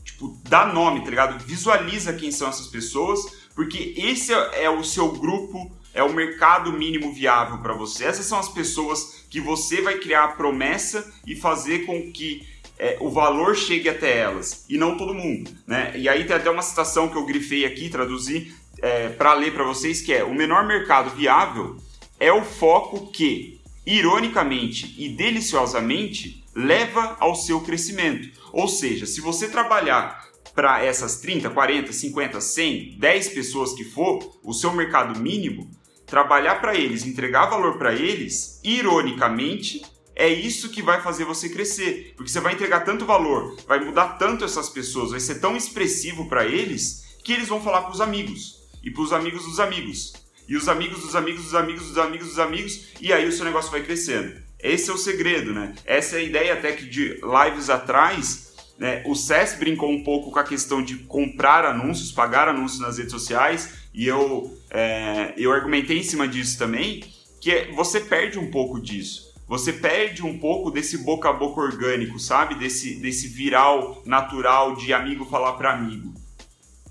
tipo, 0.05 0.39
dá 0.47 0.67
nome, 0.67 1.03
tá 1.03 1.09
ligado? 1.09 1.43
Visualiza 1.43 2.13
quem 2.13 2.31
são 2.31 2.47
essas 2.47 2.67
pessoas, 2.67 3.25
porque 3.53 3.93
esse 3.97 4.31
é 4.31 4.69
o 4.69 4.85
seu 4.85 5.11
grupo 5.11 5.69
é 5.97 6.03
o 6.03 6.13
mercado 6.13 6.71
mínimo 6.71 7.11
viável 7.11 7.57
para 7.57 7.73
você. 7.73 8.05
Essas 8.05 8.27
são 8.27 8.37
as 8.37 8.47
pessoas 8.47 9.25
que 9.31 9.41
você 9.41 9.81
vai 9.81 9.97
criar 9.97 10.25
a 10.25 10.27
promessa 10.27 11.11
e 11.25 11.35
fazer 11.35 11.87
com 11.87 12.11
que 12.11 12.47
é, 12.77 12.97
o 12.99 13.09
valor 13.09 13.55
chegue 13.55 13.89
até 13.89 14.15
elas 14.19 14.63
e 14.69 14.77
não 14.77 14.95
todo 14.95 15.11
mundo, 15.11 15.49
né? 15.65 15.93
E 15.95 16.07
aí 16.07 16.23
tem 16.23 16.35
até 16.35 16.51
uma 16.51 16.61
citação 16.61 17.09
que 17.09 17.17
eu 17.17 17.25
grifei 17.25 17.65
aqui, 17.65 17.89
traduzi 17.89 18.53
é, 18.79 19.09
para 19.09 19.33
ler 19.33 19.55
para 19.55 19.63
vocês 19.63 19.99
que 19.99 20.13
é 20.13 20.23
o 20.23 20.35
menor 20.35 20.67
mercado 20.67 21.09
viável 21.15 21.77
é 22.19 22.31
o 22.31 22.43
foco 22.43 23.07
que, 23.07 23.59
ironicamente 23.83 24.93
e 24.99 25.09
deliciosamente, 25.09 26.43
leva 26.55 27.17
ao 27.19 27.33
seu 27.33 27.61
crescimento. 27.61 28.29
Ou 28.53 28.67
seja, 28.67 29.07
se 29.07 29.19
você 29.19 29.47
trabalhar 29.47 30.27
para 30.53 30.83
essas 30.83 31.19
30, 31.19 31.49
40, 31.51 31.91
50, 31.91 32.41
100, 32.41 32.97
10 32.97 33.29
pessoas 33.29 33.73
que 33.73 33.83
for, 33.83 34.19
o 34.43 34.53
seu 34.53 34.73
mercado 34.73 35.19
mínimo, 35.19 35.69
trabalhar 36.07 36.61
para 36.61 36.75
eles, 36.75 37.05
entregar 37.05 37.45
valor 37.45 37.77
para 37.77 37.93
eles, 37.93 38.59
ironicamente, 38.63 39.85
é 40.15 40.27
isso 40.27 40.69
que 40.69 40.81
vai 40.81 41.01
fazer 41.01 41.25
você 41.25 41.49
crescer, 41.49 42.13
porque 42.15 42.31
você 42.31 42.39
vai 42.39 42.53
entregar 42.53 42.79
tanto 42.79 43.05
valor, 43.05 43.55
vai 43.67 43.79
mudar 43.83 44.17
tanto 44.17 44.43
essas 44.43 44.69
pessoas, 44.69 45.11
vai 45.11 45.19
ser 45.19 45.35
tão 45.35 45.55
expressivo 45.55 46.27
para 46.27 46.45
eles 46.45 47.05
que 47.23 47.33
eles 47.33 47.49
vão 47.49 47.61
falar 47.61 47.81
para 47.83 47.91
os 47.91 48.01
amigos 48.01 48.63
e 48.83 48.89
para 48.89 49.03
os 49.03 49.13
amigos 49.13 49.43
dos 49.43 49.59
amigos 49.59 50.13
e 50.47 50.55
os 50.55 50.67
amigos 50.69 51.01
dos 51.01 51.15
amigos 51.15 51.43
dos 51.43 51.53
amigos 51.53 51.87
dos 51.87 51.97
amigos 51.97 52.27
dos 52.29 52.39
amigos 52.39 52.87
e 53.01 53.11
aí 53.11 53.27
o 53.27 53.31
seu 53.31 53.45
negócio 53.45 53.69
vai 53.69 53.83
crescendo. 53.83 54.33
Esse 54.59 54.89
é 54.89 54.93
o 54.93 54.97
segredo, 54.97 55.53
né? 55.53 55.75
Essa 55.85 56.15
é 56.15 56.19
a 56.19 56.23
ideia 56.23 56.53
até 56.53 56.71
que 56.71 56.85
de 56.85 57.19
lives 57.21 57.69
atrás, 57.69 58.55
né? 58.79 59.03
O 59.05 59.13
SES 59.13 59.55
brincou 59.59 59.91
um 59.91 60.03
pouco 60.03 60.31
com 60.31 60.39
a 60.39 60.43
questão 60.43 60.81
de 60.81 60.95
comprar 60.99 61.65
anúncios, 61.65 62.11
pagar 62.11 62.47
anúncios 62.47 62.79
nas 62.79 62.97
redes 62.97 63.11
sociais 63.11 63.87
e 63.93 64.07
eu, 64.07 64.56
é, 64.69 65.33
eu 65.37 65.51
argumentei 65.51 65.97
em 65.97 66.03
cima 66.03 66.27
disso 66.27 66.57
também, 66.57 67.03
que 67.39 67.51
é, 67.51 67.71
você 67.71 67.99
perde 67.99 68.37
um 68.37 68.51
pouco 68.51 68.79
disso. 68.79 69.27
Você 69.47 69.71
perde 69.71 70.25
um 70.25 70.37
pouco 70.37 70.69
desse 70.69 70.97
boca 70.97 71.29
a 71.29 71.33
boca 71.33 71.61
orgânico, 71.61 72.19
sabe? 72.19 72.55
Desse, 72.55 72.95
desse 72.95 73.29
viral 73.29 74.01
natural 74.05 74.75
de 74.75 74.93
amigo 74.93 75.25
falar 75.25 75.53
para 75.53 75.73
amigo. 75.73 76.13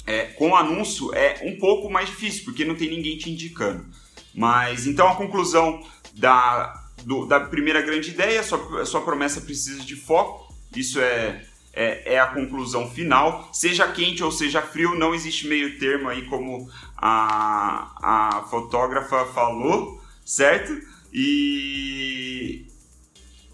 É, 0.07 0.23
com 0.25 0.57
anúncio 0.57 1.15
é 1.15 1.41
um 1.43 1.59
pouco 1.59 1.91
mais 1.91 2.09
difícil, 2.09 2.45
porque 2.45 2.65
não 2.65 2.75
tem 2.75 2.89
ninguém 2.89 3.19
te 3.19 3.31
indicando. 3.31 3.85
Mas 4.35 4.87
então 4.87 5.09
a 5.09 5.17
conclusão 5.17 5.83
da, 6.15 6.83
do, 7.05 7.27
da 7.27 7.41
primeira 7.41 7.83
grande 7.83 8.11
ideia, 8.11 8.43
sua, 8.43 8.87
sua 8.87 9.03
promessa 9.03 9.41
precisa 9.41 9.83
de 9.83 9.97
foco. 9.97 10.55
Isso 10.75 10.99
é 10.99 11.45
é, 11.77 12.15
é, 12.15 12.19
a 12.19 12.27
conclusão 12.27 12.91
final. 12.91 13.49
Seja 13.53 13.87
quente 13.87 14.25
ou 14.25 14.33
seja 14.33 14.63
frio, 14.63 14.95
não 14.95 15.15
existe 15.15 15.47
meio 15.47 15.79
termo 15.79 16.09
aí, 16.09 16.23
como 16.23 16.69
a, 16.97 18.39
a 18.39 18.43
fotógrafa 18.45 19.27
falou, 19.27 20.03
certo? 20.25 20.73
E 21.13 22.67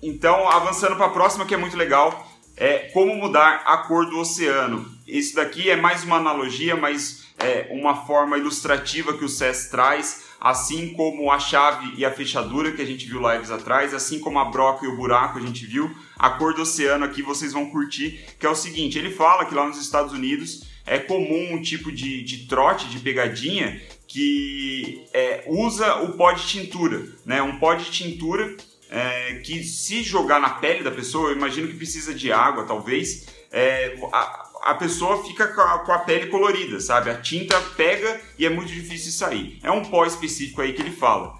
então, 0.03 0.49
avançando 0.49 0.97
para 0.97 1.07
a 1.07 1.11
próxima, 1.11 1.45
que 1.45 1.55
é 1.55 1.57
muito 1.57 1.77
legal, 1.77 2.27
é 2.57 2.91
como 2.93 3.15
mudar 3.15 3.63
a 3.67 3.79
cor 3.79 4.07
do 4.07 4.19
oceano. 4.19 4.91
Isso 5.07 5.35
daqui 5.35 5.69
é 5.71 5.77
mais 5.77 6.05
uma 6.05 6.17
analogia, 6.17 6.77
mas 6.77 7.25
é 7.39 7.69
uma 7.71 8.07
forma 8.07 8.39
ilustrativa 8.39 9.17
que 9.17 9.25
o 9.25 9.29
SES 9.29 9.69
traz 9.69 10.32
assim 10.43 10.93
como 10.93 11.31
a 11.31 11.39
chave 11.39 11.95
e 11.97 12.05
a 12.05 12.11
fechadura 12.11 12.73
que 12.73 12.83
a 12.83 12.85
gente 12.85 13.07
viu 13.07 13.21
lives 13.31 13.49
atrás, 13.49 13.95
assim 13.95 14.19
como 14.19 14.41
a 14.41 14.47
broca 14.47 14.85
e 14.85 14.89
o 14.89 14.97
buraco 14.97 15.39
a 15.39 15.41
gente 15.41 15.65
viu, 15.65 15.89
a 16.19 16.31
cor 16.31 16.53
do 16.53 16.63
oceano 16.63 17.05
aqui 17.05 17.23
vocês 17.23 17.53
vão 17.53 17.71
curtir, 17.71 18.25
que 18.41 18.45
é 18.45 18.49
o 18.49 18.55
seguinte, 18.57 18.99
ele 18.99 19.13
fala 19.13 19.45
que 19.45 19.55
lá 19.55 19.65
nos 19.65 19.81
Estados 19.81 20.13
Unidos 20.13 20.65
é 20.85 20.99
comum 20.99 21.55
um 21.55 21.63
tipo 21.63 21.93
de, 21.93 22.25
de 22.25 22.49
trote, 22.49 22.89
de 22.89 22.99
pegadinha, 22.99 23.81
que 24.09 25.07
é, 25.15 25.45
usa 25.47 26.03
o 26.03 26.15
pó 26.15 26.33
de 26.33 26.45
tintura, 26.45 27.07
né? 27.25 27.41
Um 27.41 27.61
pó 27.61 27.75
de 27.75 27.89
tintura 27.89 28.57
é, 28.91 29.37
que 29.45 29.63
se 29.63 30.03
jogar 30.03 30.41
na 30.41 30.51
pele 30.51 30.83
da 30.83 30.91
pessoa, 30.91 31.31
eu 31.31 31.37
imagino 31.37 31.69
que 31.69 31.77
precisa 31.77 32.13
de 32.13 32.33
água, 32.33 32.65
talvez, 32.65 33.29
é, 33.53 33.97
a, 34.13 34.42
a 34.63 34.75
pessoa 34.75 35.25
fica 35.25 35.49
com 35.49 35.61
a, 35.61 35.81
com 35.81 35.93
a, 35.93 35.99
pele 35.99 36.29
colorida, 36.29 36.79
sabe? 36.81 37.11
A 37.11 37.21
tinta 37.21 37.61
pega 37.77 38.21
e 38.39 38.47
é 38.47 38.49
muito 38.49 38.73
difícil 38.73 39.11
de 39.11 39.17
sair. 39.17 39.59
É 39.63 39.71
um 39.71 39.85
pó 39.85 40.07
específico 40.07 40.63
aí 40.63 40.73
que 40.73 40.81
ele 40.81 40.93
fala. 40.93 41.35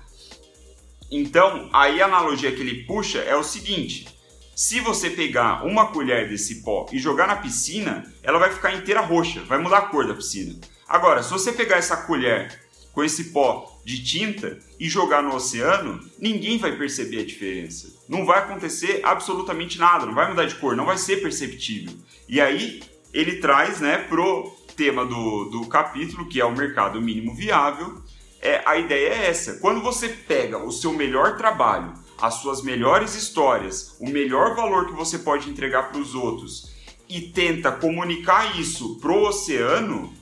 Então, 1.11 1.71
aí 1.73 2.03
a 2.03 2.07
analogia 2.07 2.51
que 2.51 2.61
ele 2.61 2.85
puxa 2.85 3.21
é 3.21 3.37
o 3.37 3.45
seguinte: 3.45 4.09
se 4.57 4.81
você 4.81 5.09
pegar 5.09 5.65
uma 5.65 5.93
colher 5.93 6.29
desse 6.29 6.63
pó 6.63 6.87
e 6.91 6.99
jogar 6.99 7.29
na 7.29 7.37
piscina, 7.37 8.13
ela 8.25 8.41
vai 8.41 8.53
ficar 8.53 8.75
inteira 8.75 9.01
roxa, 9.01 9.41
vai 9.45 9.59
mudar 9.59 9.79
a 9.79 9.83
cor 9.83 10.07
da 10.07 10.15
piscina. 10.15 10.59
Agora, 10.89 11.23
se 11.23 11.31
você 11.31 11.53
pegar 11.53 11.77
essa 11.77 11.97
colher 11.99 12.61
com 12.93 13.05
esse 13.05 13.31
pó 13.31 13.81
de 13.85 14.03
tinta 14.05 14.59
e 14.79 14.89
jogar 14.89 15.23
no 15.23 15.35
oceano, 15.35 16.01
ninguém 16.19 16.59
vai 16.59 16.77
perceber 16.77 17.21
a 17.21 17.25
diferença. 17.25 17.93
Não 18.09 18.27
vai 18.27 18.41
acontecer 18.41 19.01
absolutamente 19.03 19.79
nada, 19.79 20.07
não 20.07 20.15
vai 20.15 20.29
mudar 20.29 20.45
de 20.45 20.57
cor, 20.57 20.77
não 20.77 20.85
vai 20.85 20.99
ser 20.99 21.23
perceptível. 21.23 21.95
E 22.29 22.41
aí 22.41 22.83
ele 23.13 23.37
traz, 23.37 23.81
né, 23.81 23.99
pro 23.99 24.51
tema 24.77 25.05
do, 25.05 25.45
do 25.47 25.67
capítulo, 25.67 26.29
que 26.29 26.41
é 26.41 26.45
o 26.45 26.57
mercado 26.57 27.01
mínimo 27.01 27.35
viável, 27.35 28.03
é, 28.41 28.63
a 28.67 28.77
ideia 28.77 29.09
é 29.09 29.27
essa. 29.29 29.59
Quando 29.59 29.81
você 29.81 30.09
pega 30.09 30.59
o 30.59 30.73
seu 30.73 30.93
melhor 30.93 31.37
trabalho, 31.37 31.95
as 32.21 32.35
suas 32.35 32.63
melhores 32.63 33.15
histórias, 33.15 33.97
o 34.01 34.09
melhor 34.09 34.57
valor 34.57 34.87
que 34.87 34.93
você 34.93 35.19
pode 35.19 35.49
entregar 35.49 35.91
para 35.91 36.01
os 36.01 36.15
outros 36.15 36.73
e 37.09 37.21
tenta 37.21 37.71
comunicar 37.71 38.59
isso 38.59 38.99
pro 38.99 39.25
oceano, 39.25 40.13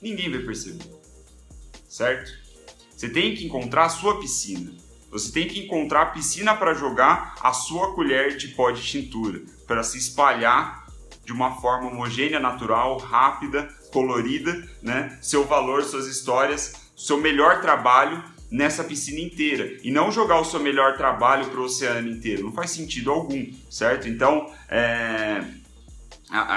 ninguém 0.00 0.30
vai 0.30 0.40
perceber. 0.40 0.84
Certo? 1.88 2.30
Você 2.90 3.08
tem 3.08 3.34
que 3.34 3.44
encontrar 3.46 3.86
a 3.86 3.90
sua 3.90 4.20
piscina. 4.20 4.72
Você 5.10 5.32
tem 5.32 5.48
que 5.48 5.60
encontrar 5.60 6.02
a 6.02 6.06
piscina 6.06 6.54
para 6.54 6.74
jogar 6.74 7.36
a 7.40 7.52
sua 7.52 7.94
colher 7.94 8.36
de 8.36 8.48
pó 8.48 8.70
de 8.70 8.82
tintura, 8.82 9.42
para 9.66 9.82
se 9.82 9.98
espalhar 9.98 10.85
de 11.26 11.32
uma 11.32 11.56
forma 11.56 11.90
homogênea, 11.90 12.38
natural, 12.38 12.96
rápida, 12.98 13.68
colorida, 13.92 14.66
né? 14.80 15.18
Seu 15.20 15.44
valor, 15.44 15.82
suas 15.82 16.06
histórias, 16.06 16.92
seu 16.96 17.18
melhor 17.18 17.60
trabalho 17.60 18.22
nessa 18.48 18.84
piscina 18.84 19.18
inteira 19.18 19.76
e 19.82 19.90
não 19.90 20.12
jogar 20.12 20.38
o 20.40 20.44
seu 20.44 20.60
melhor 20.60 20.96
trabalho 20.96 21.46
para 21.46 21.58
o 21.58 21.64
oceano 21.64 22.08
inteiro. 22.08 22.44
Não 22.44 22.52
faz 22.52 22.70
sentido 22.70 23.10
algum, 23.10 23.44
certo? 23.68 24.08
Então, 24.08 24.48
é... 24.68 25.42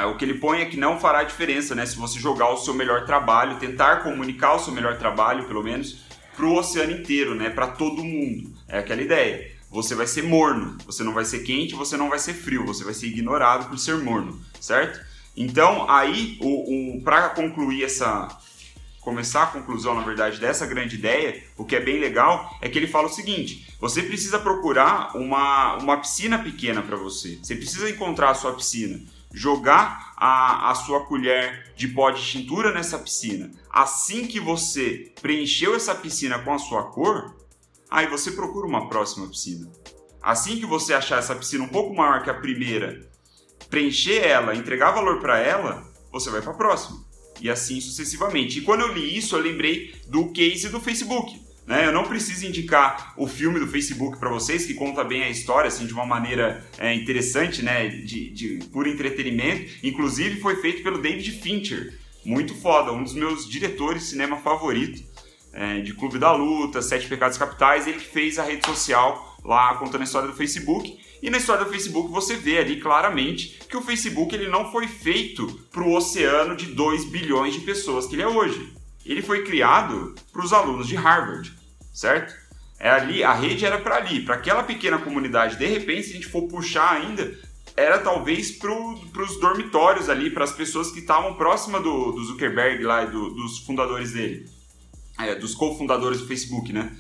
o 0.06 0.16
que 0.16 0.24
ele 0.24 0.36
põe 0.36 0.62
é 0.62 0.66
que 0.66 0.78
não 0.78 1.00
fará 1.00 1.24
diferença, 1.24 1.74
né? 1.74 1.88
Se 1.88 1.98
você 1.98 2.20
jogar 2.20 2.52
o 2.52 2.58
seu 2.58 2.76
melhor 2.76 3.08
trabalho, 3.08 3.58
tentar 3.58 4.04
comunicar 4.04 4.54
o 4.54 4.60
seu 4.60 4.72
melhor 4.72 5.00
trabalho, 5.00 5.46
pelo 5.46 5.64
menos, 5.64 6.06
para 6.36 6.46
o 6.46 6.56
oceano 6.56 6.92
inteiro, 6.92 7.34
né? 7.34 7.50
Para 7.50 7.66
todo 7.70 8.04
mundo. 8.04 8.54
É 8.68 8.78
aquela 8.78 9.02
ideia 9.02 9.59
você 9.70 9.96
vai 9.96 10.08
ser 10.08 10.24
morno. 10.24 10.78
Você 10.86 11.04
não 11.04 11.14
vai 11.14 11.26
ser 11.26 11.40
quente, 11.40 11.76
você 11.76 11.96
não 11.96 12.10
vai 12.10 12.20
ser 12.20 12.34
frio, 12.34 12.66
você 12.66 12.84
vai 12.84 12.94
ser 12.94 13.08
ignorado 13.08 13.70
por 13.70 13.78
ser 13.78 13.98
morno, 13.98 14.40
certo? 14.60 15.00
Então, 15.36 15.90
aí, 15.90 16.38
o, 16.42 16.98
o 16.98 17.02
para 17.02 17.30
concluir 17.30 17.84
essa. 17.84 18.28
Começar 19.00 19.44
a 19.44 19.48
conclusão, 19.48 19.96
na 19.96 20.02
verdade, 20.02 20.40
dessa 20.40 20.68
grande 20.68 20.96
ideia, 20.96 21.42
o 21.58 21.64
que 21.64 21.76
é 21.76 21.80
bem 21.80 22.00
legal 22.00 22.58
é 22.62 22.68
que 22.68 22.78
ele 22.78 22.86
fala 22.86 23.08
o 23.08 23.12
seguinte: 23.12 23.74
você 23.80 24.04
precisa 24.04 24.38
procurar 24.38 25.16
uma, 25.16 25.78
uma 25.78 25.98
piscina 25.98 26.38
pequena 26.38 26.82
para 26.82 26.98
você. 26.98 27.40
Você 27.42 27.56
precisa 27.56 27.90
encontrar 27.90 28.32
a 28.32 28.36
sua 28.36 28.54
piscina 28.54 29.00
jogar 29.34 30.14
a, 30.18 30.72
a 30.72 30.76
sua 30.76 31.06
colher 31.06 31.72
de 31.76 31.88
pó 31.88 32.10
de 32.12 32.22
tintura 32.22 32.74
nessa 32.74 32.98
piscina. 32.98 33.52
Assim 33.70 34.26
que 34.26 34.40
você 34.40 35.12
preencheu 35.22 35.76
essa 35.76 35.94
piscina 35.96 36.40
com 36.40 36.54
a 36.54 36.60
sua 36.60 36.84
cor, 36.84 37.36
Aí 37.90 38.06
você 38.08 38.32
procura 38.32 38.68
uma 38.68 38.88
próxima 38.88 39.28
piscina. 39.28 39.68
Assim 40.22 40.60
que 40.60 40.66
você 40.66 40.94
achar 40.94 41.18
essa 41.18 41.36
piscina 41.36 41.64
um 41.64 41.70
pouco 41.70 41.96
maior 41.96 42.24
que 42.24 42.30
a 42.30 42.36
primeira, 42.36 43.10
preencher 43.70 44.20
ela, 44.20 44.56
entregar 44.56 44.92
valor 44.92 45.20
para 45.20 45.40
ela, 45.40 45.90
você 46.12 46.30
vai 46.30 46.42
para 46.42 46.52
a 46.52 46.58
próxima. 46.58 47.04
E 47.42 47.50
assim 47.50 47.82
sucessivamente. 47.82 48.60
E 48.60 48.62
quando 48.62 48.82
eu 48.82 48.94
li 48.94 49.18
isso, 49.18 49.36
eu 49.36 49.42
lembrei 49.42 49.96
do 50.08 50.30
case 50.32 50.70
do 50.70 50.80
Facebook. 50.80 51.42
Né? 51.66 51.86
Eu 51.86 51.92
não 51.92 52.04
preciso 52.04 52.46
indicar 52.46 53.14
o 53.18 53.28
filme 53.28 53.60
do 53.60 53.68
Facebook 53.68 54.20
para 54.20 54.30
vocês, 54.30 54.66
que 54.66 54.74
conta 54.74 55.04
bem 55.04 55.24
a 55.24 55.30
história 55.30 55.68
assim, 55.68 55.86
de 55.86 55.94
uma 55.94 56.06
maneira 56.06 56.64
é, 56.78 56.94
interessante, 56.94 57.64
né? 57.64 57.88
de, 57.88 58.30
de 58.32 58.60
puro 58.72 58.90
entretenimento. 58.90 59.72
Inclusive 59.82 60.42
foi 60.42 60.58
feito 60.58 60.84
pelo 60.84 61.02
David 61.02 61.32
Fincher. 61.32 61.98
Muito 62.26 62.54
foda, 62.54 62.92
um 62.92 63.04
dos 63.04 63.14
meus 63.14 63.48
diretores 63.48 64.04
de 64.04 64.10
cinema 64.10 64.38
favorito 64.38 65.09
é, 65.60 65.82
de 65.82 65.94
Clube 65.94 66.18
da 66.18 66.32
Luta, 66.32 66.82
Sete 66.82 67.06
Pecados 67.10 67.38
Capitais, 67.38 67.86
ele 67.86 68.00
fez 68.00 68.40
a 68.40 68.44
rede 68.44 68.66
social 68.66 69.38
lá 69.44 69.76
contando 69.76 70.00
a 70.00 70.04
história 70.06 70.30
do 70.30 70.34
Facebook. 70.34 70.98
E 71.22 71.30
na 71.30 71.38
história 71.38 71.66
do 71.66 71.70
Facebook 71.70 72.10
você 72.10 72.38
vê 72.38 72.60
ali 72.60 72.80
claramente 72.80 73.60
que 73.68 73.76
o 73.76 73.82
Facebook 73.82 74.34
ele 74.34 74.48
não 74.48 74.72
foi 74.72 74.88
feito 74.88 75.46
para 75.70 75.84
o 75.84 75.94
oceano 75.94 76.56
de 76.56 76.68
2 76.68 77.04
bilhões 77.10 77.56
de 77.56 77.60
pessoas 77.60 78.08
que 78.08 78.16
ele 78.16 78.22
é 78.22 78.28
hoje. 78.28 78.74
Ele 79.06 79.22
foi 79.22 79.44
criado 79.44 80.16
para 80.32 80.46
os 80.46 80.54
alunos 80.54 80.88
de 80.88 80.96
Harvard, 80.96 81.54
certo? 81.94 82.34
É 82.80 82.90
ali, 82.90 83.22
a 83.22 83.34
rede 83.34 83.66
era 83.66 83.80
para 83.80 83.98
ali, 83.98 84.22
para 84.22 84.36
aquela 84.36 84.64
pequena 84.64 84.98
comunidade. 84.98 85.58
De 85.58 85.66
repente, 85.66 86.04
se 86.04 86.12
a 86.12 86.14
gente 86.14 86.28
for 86.28 86.44
puxar 86.44 86.90
ainda, 86.90 87.38
era 87.76 88.00
talvez 88.00 88.50
para 88.52 88.72
os 88.72 89.38
dormitórios 89.42 90.08
ali, 90.08 90.30
para 90.30 90.46
as 90.46 90.54
pessoas 90.54 90.90
que 90.90 91.00
estavam 91.00 91.34
próximas 91.34 91.84
do, 91.84 92.14
do 92.14 92.24
Zuckerberg 92.24 92.82
lá, 92.82 93.04
do, 93.04 93.32
dos 93.32 93.60
fundadores 93.60 94.14
dele 94.14 94.58
é, 95.20 95.36
dos 95.36 95.54
cofundadores 95.54 96.20
do 96.20 96.28
Facebook, 96.28 96.72
né? 96.72 96.92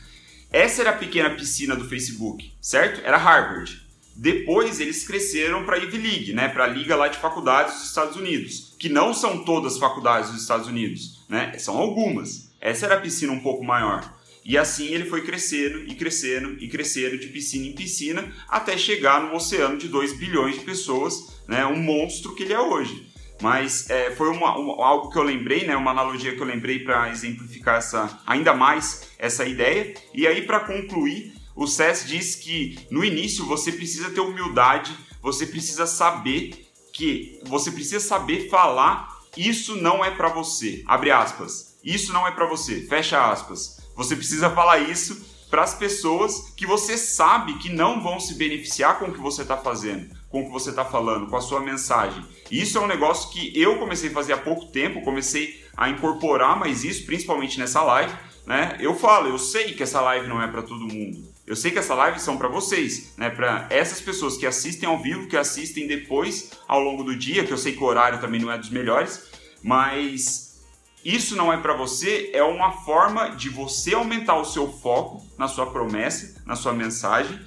Essa 0.51 0.81
era 0.81 0.89
a 0.91 0.97
pequena 0.97 1.29
piscina 1.29 1.75
do 1.75 1.87
Facebook, 1.87 2.51
certo? 2.59 3.01
Era 3.05 3.17
Harvard. 3.17 3.81
Depois 4.15 4.79
eles 4.79 5.07
cresceram 5.07 5.63
para 5.63 5.77
a 5.77 5.79
Ivy 5.79 5.97
League, 5.97 6.33
né? 6.33 6.49
Para 6.49 6.65
a 6.65 6.67
liga 6.67 6.95
lá 6.95 7.07
de 7.07 7.17
faculdades 7.17 7.75
dos 7.75 7.87
Estados 7.87 8.17
Unidos, 8.17 8.75
que 8.77 8.89
não 8.89 9.13
são 9.13 9.45
todas 9.45 9.77
faculdades 9.77 10.31
dos 10.31 10.41
Estados 10.41 10.67
Unidos, 10.67 11.23
né? 11.29 11.57
São 11.57 11.77
algumas. 11.77 12.51
Essa 12.59 12.87
era 12.87 12.95
a 12.95 12.99
piscina 12.99 13.31
um 13.31 13.39
pouco 13.39 13.63
maior. 13.63 14.13
E 14.43 14.57
assim 14.57 14.87
ele 14.87 15.05
foi 15.05 15.21
crescendo 15.21 15.83
e 15.87 15.93
crescendo 15.95 16.57
e 16.59 16.67
crescendo 16.67 17.17
de 17.17 17.27
piscina 17.27 17.67
em 17.67 17.73
piscina 17.73 18.33
até 18.47 18.77
chegar 18.77 19.21
no 19.21 19.35
oceano 19.35 19.77
de 19.77 19.87
2 19.87 20.17
bilhões 20.17 20.55
de 20.55 20.65
pessoas, 20.65 21.39
né? 21.47 21.65
Um 21.65 21.77
monstro 21.77 22.33
que 22.33 22.43
ele 22.43 22.53
é 22.53 22.59
hoje. 22.59 23.08
Mas 23.41 23.89
é, 23.89 24.11
foi 24.11 24.29
uma, 24.29 24.49
algo 24.49 25.09
que 25.09 25.17
eu 25.17 25.23
lembrei, 25.23 25.65
né, 25.65 25.75
uma 25.75 25.91
analogia 25.91 26.35
que 26.35 26.41
eu 26.41 26.45
lembrei 26.45 26.79
para 26.79 27.09
exemplificar 27.09 27.77
essa, 27.77 28.19
ainda 28.25 28.53
mais 28.53 29.09
essa 29.17 29.45
ideia. 29.45 29.93
E 30.13 30.27
aí, 30.27 30.41
para 30.41 30.59
concluir, 30.59 31.33
o 31.55 31.65
SES 31.65 32.05
diz 32.07 32.35
que 32.35 32.79
no 32.91 33.03
início 33.03 33.45
você 33.45 33.71
precisa 33.71 34.09
ter 34.09 34.19
humildade, 34.19 34.95
você 35.21 35.45
precisa 35.45 35.85
saber 35.85 36.69
que 36.93 37.39
você 37.45 37.71
precisa 37.71 37.99
saber 37.99 38.49
falar 38.49 39.19
isso 39.37 39.75
não 39.75 40.03
é 40.03 40.11
para 40.11 40.29
você. 40.29 40.83
Abre 40.85 41.11
aspas. 41.11 41.77
Isso 41.83 42.11
não 42.11 42.27
é 42.27 42.31
para 42.31 42.45
você. 42.45 42.81
Fecha 42.81 43.31
aspas. 43.31 43.77
Você 43.95 44.15
precisa 44.15 44.49
falar 44.49 44.79
isso 44.79 45.25
para 45.49 45.63
as 45.63 45.73
pessoas 45.73 46.51
que 46.55 46.65
você 46.65 46.97
sabe 46.97 47.57
que 47.57 47.69
não 47.69 48.01
vão 48.01 48.19
se 48.19 48.35
beneficiar 48.35 48.99
com 48.99 49.05
o 49.05 49.13
que 49.13 49.19
você 49.19 49.41
está 49.41 49.57
fazendo 49.57 50.18
com 50.29 50.41
o 50.41 50.45
que 50.45 50.51
você 50.51 50.69
está 50.69 50.85
falando, 50.85 51.27
com 51.27 51.35
a 51.35 51.41
sua 51.41 51.59
mensagem. 51.59 52.23
Isso 52.51 52.77
é 52.77 52.81
um 52.81 52.87
negócio 52.87 53.31
que 53.31 53.51
eu 53.59 53.77
comecei 53.77 54.09
a 54.09 54.13
fazer 54.13 54.33
há 54.33 54.37
pouco 54.37 54.67
tempo, 54.67 55.01
comecei 55.01 55.63
a 55.75 55.89
incorporar 55.89 56.57
mais 56.57 56.83
isso, 56.83 57.05
principalmente 57.05 57.59
nessa 57.59 57.81
live. 57.81 58.13
Né? 58.45 58.77
Eu 58.79 58.95
falo, 58.95 59.29
eu 59.29 59.37
sei 59.39 59.73
que 59.73 59.83
essa 59.83 60.01
live 60.01 60.27
não 60.27 60.41
é 60.41 60.47
para 60.47 60.61
todo 60.61 60.81
mundo. 60.81 61.27
Eu 61.45 61.55
sei 61.55 61.71
que 61.71 61.79
essa 61.79 61.95
live 61.95 62.19
são 62.19 62.37
para 62.37 62.47
vocês, 62.47 63.13
né? 63.17 63.27
Para 63.31 63.65
essas 63.71 63.99
pessoas 63.99 64.37
que 64.37 64.45
assistem 64.45 64.87
ao 64.87 65.01
vivo, 65.01 65.27
que 65.27 65.35
assistem 65.35 65.87
depois 65.87 66.51
ao 66.67 66.79
longo 66.79 67.03
do 67.03 67.15
dia, 67.15 67.43
que 67.43 67.51
eu 67.51 67.57
sei 67.57 67.73
que 67.73 67.83
o 67.83 67.87
horário 67.87 68.21
também 68.21 68.39
não 68.39 68.51
é 68.51 68.57
dos 68.57 68.69
melhores, 68.69 69.31
mas 69.63 70.61
isso 71.03 71.35
não 71.35 71.51
é 71.51 71.57
para 71.57 71.73
você, 71.73 72.29
é 72.33 72.43
uma 72.43 72.71
forma 72.71 73.29
de 73.29 73.49
você 73.49 73.95
aumentar 73.95 74.35
o 74.35 74.45
seu 74.45 74.71
foco 74.71 75.25
na 75.39 75.47
sua 75.47 75.65
promessa, 75.65 76.39
na 76.45 76.55
sua 76.55 76.71
mensagem 76.71 77.39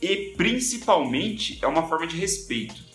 e 0.00 0.34
principalmente 0.36 1.58
é 1.62 1.66
uma 1.66 1.86
forma 1.88 2.06
de 2.06 2.16
respeito. 2.16 2.90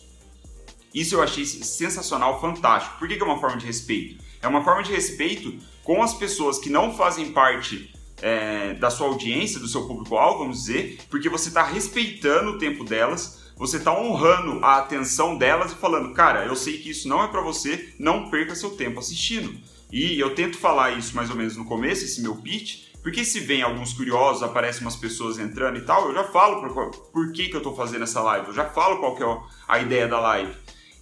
Isso 0.94 1.16
eu 1.16 1.22
achei 1.22 1.46
sensacional, 1.46 2.40
fantástico. 2.40 2.98
Por 2.98 3.08
que, 3.08 3.16
é 3.16 3.24
uma 3.24 3.40
forma 3.40 3.58
de 3.58 3.66
respeito? 3.66 4.24
É 4.42 4.48
uma 4.48 4.64
forma 4.64 4.82
de 4.82 4.92
respeito 4.92 5.54
com 5.84 6.02
as 6.02 6.14
pessoas 6.14 6.58
que 6.58 6.70
não 6.70 6.96
fazem 6.96 7.32
parte 7.32 7.94
é, 8.22 8.74
da 8.76 8.90
sua 8.90 9.08
audiência, 9.08 9.60
do 9.60 9.68
seu 9.68 9.86
público-alvo, 9.86 10.40
vamos 10.40 10.60
dizer, 10.60 11.00
porque 11.10 11.28
você 11.28 11.50
está 11.50 11.64
respeitando 11.64 12.52
o 12.52 12.58
tempo 12.58 12.86
delas, 12.86 13.52
você 13.58 13.78
está 13.78 13.98
honrando 13.98 14.64
a 14.64 14.78
atenção 14.78 15.38
delas 15.38 15.74
e 15.74 15.76
falando, 15.76 16.14
cara, 16.14 16.46
eu 16.46 16.56
sei 16.56 16.78
que 16.78 16.90
isso 16.90 17.08
não 17.08 17.24
é 17.24 17.28
para 17.28 17.42
você, 17.42 17.94
não 18.00 18.30
perca 18.30 18.56
seu 18.56 18.72
tempo 18.72 19.00
assistindo. 19.00 19.56
E 19.92 20.20
eu 20.20 20.34
tento 20.34 20.58
falar 20.58 20.98
isso 20.98 21.16
mais 21.16 21.30
ou 21.30 21.36
menos 21.36 21.56
no 21.56 21.66
começo, 21.66 22.04
esse 22.04 22.22
meu 22.22 22.36
pitch, 22.38 22.86
porque 23.06 23.24
se 23.24 23.40
vem 23.40 23.62
alguns 23.62 23.94
curiosos, 23.94 24.42
aparecem 24.42 24.82
umas 24.82 24.96
pessoas 24.96 25.38
entrando 25.38 25.78
e 25.78 25.82
tal, 25.82 26.08
eu 26.08 26.16
já 26.16 26.24
falo 26.24 26.60
por, 26.60 26.90
por 26.90 27.32
que, 27.32 27.50
que 27.50 27.54
eu 27.54 27.60
estou 27.60 27.76
fazendo 27.76 28.02
essa 28.02 28.20
live, 28.20 28.48
eu 28.48 28.54
já 28.54 28.66
falo 28.66 28.98
qual 28.98 29.16
que 29.16 29.22
é 29.22 29.38
a 29.68 29.78
ideia 29.78 30.08
da 30.08 30.20
live. 30.20 30.52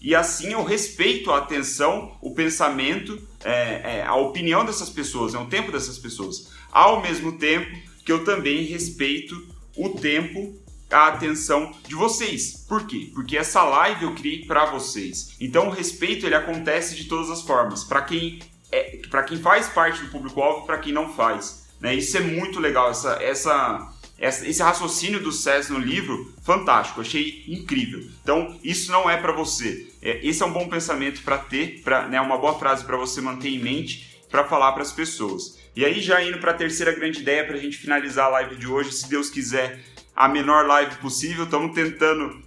E 0.01 0.13
assim 0.13 0.51
eu 0.51 0.65
respeito 0.65 1.31
a 1.31 1.37
atenção, 1.37 2.17
o 2.21 2.35
pensamento, 2.35 3.25
é, 3.41 3.99
é, 3.99 4.05
a 4.05 4.15
opinião 4.15 4.65
dessas 4.65 4.89
pessoas, 4.89 5.33
é 5.33 5.37
o 5.39 5.45
tempo 5.45 5.71
dessas 5.71 5.97
pessoas. 5.97 6.51
Ao 6.69 7.01
mesmo 7.01 7.37
tempo 7.37 7.73
que 8.03 8.11
eu 8.11 8.25
também 8.25 8.65
respeito 8.65 9.41
o 9.77 9.91
tempo, 9.91 10.61
a 10.91 11.07
atenção 11.07 11.71
de 11.87 11.95
vocês. 11.95 12.65
Por 12.67 12.85
quê? 12.85 13.11
Porque 13.13 13.37
essa 13.37 13.63
live 13.63 14.03
eu 14.03 14.13
criei 14.13 14.45
para 14.45 14.65
vocês. 14.65 15.37
Então 15.39 15.69
o 15.69 15.71
respeito 15.71 16.25
ele 16.25 16.35
acontece 16.35 16.97
de 16.97 17.05
todas 17.05 17.29
as 17.29 17.41
formas, 17.43 17.85
para 17.85 18.01
quem 18.01 18.41
é, 18.69 18.99
para 19.09 19.23
quem 19.23 19.37
faz 19.37 19.69
parte 19.69 20.01
do 20.01 20.09
público-alvo, 20.09 20.65
para 20.65 20.79
quem 20.79 20.91
não 20.91 21.13
faz. 21.13 21.62
Né? 21.83 21.95
Isso 21.95 22.15
é 22.15 22.21
muito 22.21 22.61
legal, 22.61 22.89
essa, 22.89 23.21
essa, 23.21 23.93
essa, 24.17 24.47
esse 24.47 24.63
raciocínio 24.63 25.19
do 25.19 25.33
César 25.33 25.73
no 25.73 25.79
livro, 25.79 26.33
fantástico, 26.41 27.01
achei 27.01 27.43
incrível. 27.45 27.99
Então, 28.23 28.57
isso 28.63 28.89
não 28.89 29.09
é 29.09 29.17
para 29.17 29.33
você. 29.33 29.91
É, 30.01 30.25
esse 30.25 30.41
é 30.41 30.45
um 30.45 30.53
bom 30.53 30.69
pensamento 30.69 31.21
para 31.23 31.37
ter, 31.37 31.81
pra, 31.83 32.07
né, 32.07 32.21
uma 32.21 32.37
boa 32.37 32.57
frase 32.57 32.85
para 32.85 32.95
você 32.95 33.19
manter 33.19 33.49
em 33.49 33.59
mente. 33.59 34.13
para 34.31 34.45
falar 34.45 34.71
para 34.71 34.81
as 34.81 34.91
pessoas. 34.91 35.59
E 35.75 35.85
aí, 35.85 36.01
já 36.01 36.23
indo 36.23 36.39
para 36.39 36.49
a 36.51 36.55
terceira 36.55 36.91
grande 36.91 37.19
ideia, 37.19 37.45
para 37.45 37.55
a 37.55 37.59
gente 37.59 37.77
finalizar 37.77 38.25
a 38.25 38.29
live 38.29 38.55
de 38.55 38.65
hoje, 38.65 38.91
se 38.91 39.07
Deus 39.07 39.29
quiser, 39.29 39.79
a 40.15 40.27
menor 40.27 40.65
live 40.65 40.95
possível. 40.95 41.43
Estamos 41.43 41.75
tentando 41.75 42.41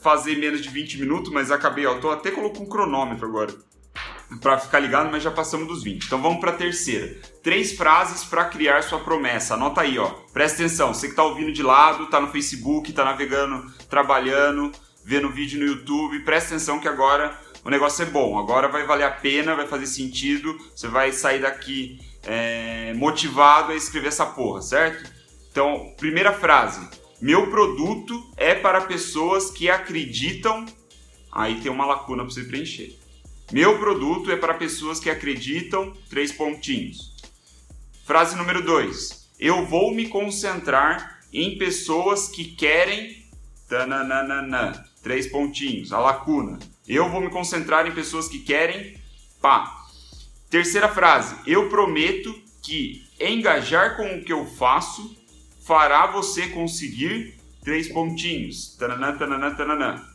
fazer 0.00 0.36
menos 0.36 0.62
de 0.62 0.70
20 0.70 0.98
minutos, 0.98 1.30
mas 1.30 1.50
acabei, 1.50 1.84
ó, 1.84 1.98
tô 1.98 2.10
até 2.10 2.30
colocando 2.30 2.62
um 2.62 2.68
cronômetro 2.68 3.26
agora 3.26 3.52
para 4.40 4.58
ficar 4.58 4.78
ligado, 4.78 5.10
mas 5.10 5.22
já 5.22 5.30
passamos 5.30 5.66
dos 5.66 5.82
20. 5.82 6.04
Então 6.04 6.20
vamos 6.20 6.40
para 6.40 6.50
a 6.50 6.54
terceira. 6.54 7.16
Três 7.42 7.72
frases 7.72 8.24
para 8.24 8.44
criar 8.44 8.82
sua 8.82 9.00
promessa. 9.00 9.54
Anota 9.54 9.80
aí, 9.80 9.98
ó. 9.98 10.08
Presta 10.32 10.62
atenção. 10.62 10.92
Você 10.92 11.06
que 11.06 11.12
está 11.12 11.24
ouvindo 11.24 11.52
de 11.52 11.62
lado, 11.62 12.04
está 12.04 12.20
no 12.20 12.28
Facebook, 12.28 12.90
está 12.90 13.04
navegando, 13.04 13.70
trabalhando, 13.88 14.70
vendo 15.04 15.30
vídeo 15.30 15.58
no 15.58 15.66
YouTube, 15.66 16.20
presta 16.20 16.54
atenção 16.54 16.78
que 16.78 16.88
agora 16.88 17.38
o 17.64 17.70
negócio 17.70 18.02
é 18.02 18.06
bom. 18.06 18.38
Agora 18.38 18.68
vai 18.68 18.84
valer 18.84 19.04
a 19.04 19.10
pena, 19.10 19.54
vai 19.54 19.66
fazer 19.66 19.86
sentido. 19.86 20.58
Você 20.74 20.88
vai 20.88 21.12
sair 21.12 21.40
daqui 21.40 21.98
é, 22.24 22.92
motivado 22.94 23.72
a 23.72 23.74
escrever 23.74 24.08
essa 24.08 24.26
porra, 24.26 24.60
certo? 24.60 25.10
Então, 25.50 25.94
primeira 25.96 26.32
frase. 26.32 26.86
Meu 27.20 27.50
produto 27.50 28.30
é 28.36 28.54
para 28.54 28.82
pessoas 28.82 29.50
que 29.50 29.70
acreditam. 29.70 30.66
Aí 31.32 31.60
tem 31.60 31.70
uma 31.70 31.86
lacuna 31.86 32.22
para 32.24 32.32
você 32.32 32.44
preencher. 32.44 32.97
Meu 33.50 33.78
produto 33.78 34.30
é 34.30 34.36
para 34.36 34.52
pessoas 34.52 35.00
que 35.00 35.08
acreditam. 35.08 35.94
Três 36.10 36.30
pontinhos. 36.30 37.16
Frase 38.04 38.36
número 38.36 38.62
dois. 38.62 39.30
Eu 39.40 39.64
vou 39.64 39.94
me 39.94 40.06
concentrar 40.08 41.20
em 41.32 41.56
pessoas 41.56 42.28
que 42.28 42.44
querem. 42.44 43.26
Tananana. 43.66 44.84
Três 45.02 45.26
pontinhos. 45.26 45.94
A 45.94 45.98
lacuna. 45.98 46.58
Eu 46.86 47.08
vou 47.08 47.22
me 47.22 47.30
concentrar 47.30 47.86
em 47.86 47.94
pessoas 47.94 48.28
que 48.28 48.40
querem. 48.40 49.00
Pá. 49.40 49.86
Terceira 50.50 50.88
frase. 50.88 51.34
Eu 51.46 51.70
prometo 51.70 52.34
que 52.62 53.08
engajar 53.18 53.96
com 53.96 54.18
o 54.18 54.24
que 54.24 54.32
eu 54.32 54.44
faço 54.44 55.16
fará 55.64 56.06
você 56.06 56.48
conseguir 56.48 57.34
três 57.62 57.88
pontinhos. 57.88 58.76
Tananã, 58.76 59.16
tananã, 59.16 59.54
tananã. 59.54 60.06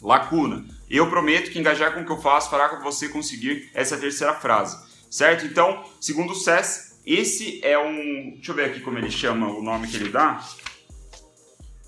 Lacuna. 0.00 0.79
Eu 0.90 1.08
prometo 1.08 1.52
que 1.52 1.58
engajar 1.58 1.94
com 1.94 2.00
o 2.00 2.04
que 2.04 2.10
eu 2.10 2.20
faço 2.20 2.50
fará 2.50 2.80
você 2.80 3.08
conseguir 3.08 3.70
essa 3.72 3.96
terceira 3.96 4.34
frase. 4.34 4.76
Certo? 5.08 5.46
Então, 5.46 5.84
segundo 6.00 6.32
o 6.32 6.34
SES, 6.34 7.00
esse 7.06 7.64
é 7.64 7.78
um. 7.78 8.32
Deixa 8.34 8.50
eu 8.50 8.54
ver 8.56 8.64
aqui 8.66 8.80
como 8.80 8.98
ele 8.98 9.10
chama, 9.10 9.46
o 9.48 9.62
nome 9.62 9.86
que 9.86 9.96
ele 9.96 10.10
dá. 10.10 10.44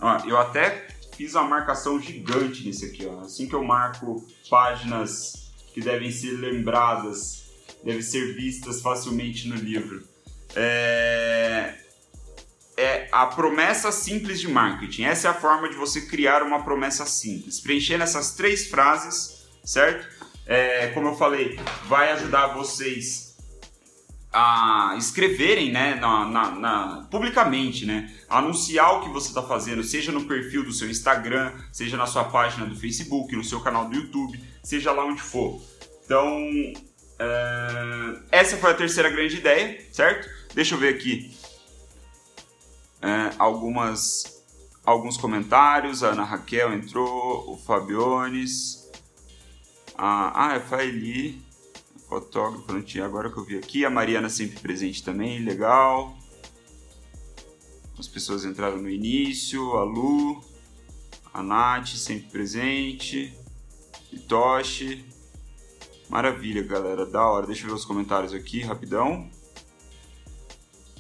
Ó, 0.01 0.19
eu 0.25 0.39
até 0.39 0.87
fiz 1.17 1.35
uma 1.35 1.45
marcação 1.45 2.01
gigante 2.01 2.65
nesse 2.65 2.87
aqui. 2.87 3.05
Ó. 3.07 3.21
Assim 3.21 3.49
que 3.49 3.55
eu 3.55 3.65
marco 3.65 4.25
páginas 4.49 5.53
que 5.75 5.81
devem 5.81 6.11
ser 6.11 6.33
lembradas, 6.33 7.45
devem 7.85 8.03
ser 8.03 8.35
vistas 8.37 8.81
facilmente 8.81 9.49
no 9.49 9.57
livro. 9.57 10.07
É 10.55 11.82
é 12.77 13.09
a 13.13 13.27
promessa 13.27 13.93
simples 13.93 14.41
de 14.41 14.49
marketing. 14.49 15.05
Essa 15.05 15.29
é 15.29 15.31
a 15.31 15.35
forma 15.35 15.69
de 15.69 15.77
você 15.77 16.03
criar 16.03 16.43
uma 16.43 16.63
promessa 16.63 17.05
simples. 17.05 17.61
Preenchendo 17.61 18.05
essas 18.05 18.35
três 18.35 18.67
frases, 18.69 19.47
certo? 19.65 20.07
É, 20.47 20.89
como 20.89 21.09
eu 21.09 21.17
falei, 21.17 21.59
vai 21.87 22.13
ajudar 22.13 22.49
vocês 22.49 23.33
a 24.33 24.95
escreverem, 24.97 25.71
né, 25.71 25.95
na, 25.97 26.25
na, 26.25 26.51
na, 26.53 27.09
publicamente, 27.11 27.85
né, 27.85 28.11
anunciar 28.31 28.95
o 28.95 29.03
que 29.03 29.11
você 29.11 29.29
está 29.29 29.43
fazendo, 29.43 29.85
seja 29.85 30.11
no 30.11 30.25
perfil 30.25 30.65
do 30.65 30.73
seu 30.73 30.89
Instagram, 30.89 31.53
seja 31.71 31.99
na 31.99 32.07
sua 32.07 32.25
página 32.25 32.65
do 32.65 32.75
Facebook, 32.75 33.37
no 33.37 33.45
seu 33.45 33.61
canal 33.61 33.91
do 33.91 33.95
YouTube, 33.95 34.41
seja 34.63 34.91
lá 34.91 35.05
onde 35.05 35.21
for. 35.21 35.61
Então, 36.07 36.35
é, 37.19 38.19
essa 38.31 38.57
foi 38.57 38.71
a 38.71 38.75
terceira 38.75 39.11
grande 39.11 39.37
ideia, 39.37 39.79
certo? 39.93 40.27
Deixa 40.55 40.75
eu 40.75 40.79
ver 40.79 40.95
aqui 40.95 41.31
é, 43.03 43.35
algumas, 43.39 44.43
alguns 44.85 45.17
comentários. 45.17 46.03
A 46.03 46.11
Ana 46.11 46.25
Raquel 46.25 46.73
entrou, 46.73 47.51
o 47.51 47.59
Fabiones, 47.59 48.91
a, 49.99 50.47
ah, 50.47 50.53
é 50.55 50.57
a 50.57 50.61
Faeli, 50.61 51.43
fotógrafa, 52.09 52.73
não 52.73 52.83
tinha 52.83 53.05
agora 53.05 53.31
que 53.31 53.39
eu 53.39 53.45
vi 53.45 53.59
aqui. 53.59 53.85
A 53.85 53.91
Mariana 53.91 54.29
sempre 54.29 54.61
presente 54.61 55.03
também, 55.03 55.41
legal. 55.41 56.17
As 57.99 58.09
pessoas 58.09 58.45
entraram 58.45 58.79
no 58.79 58.89
início, 58.89 59.77
a 59.77 59.85
Lu, 59.85 60.43
a 61.33 61.43
Nath 61.43 61.89
sempre 61.89 62.31
presente, 62.31 63.37
Itoshi. 64.13 65.05
Maravilha, 66.09 66.63
galera, 66.63 67.07
da 67.07 67.27
hora. 67.27 67.47
Deixa 67.47 67.65
eu 67.65 67.69
ver 67.69 67.75
os 67.75 67.85
comentários 67.85 68.35
aqui 68.35 68.61
rapidão. 68.61 69.31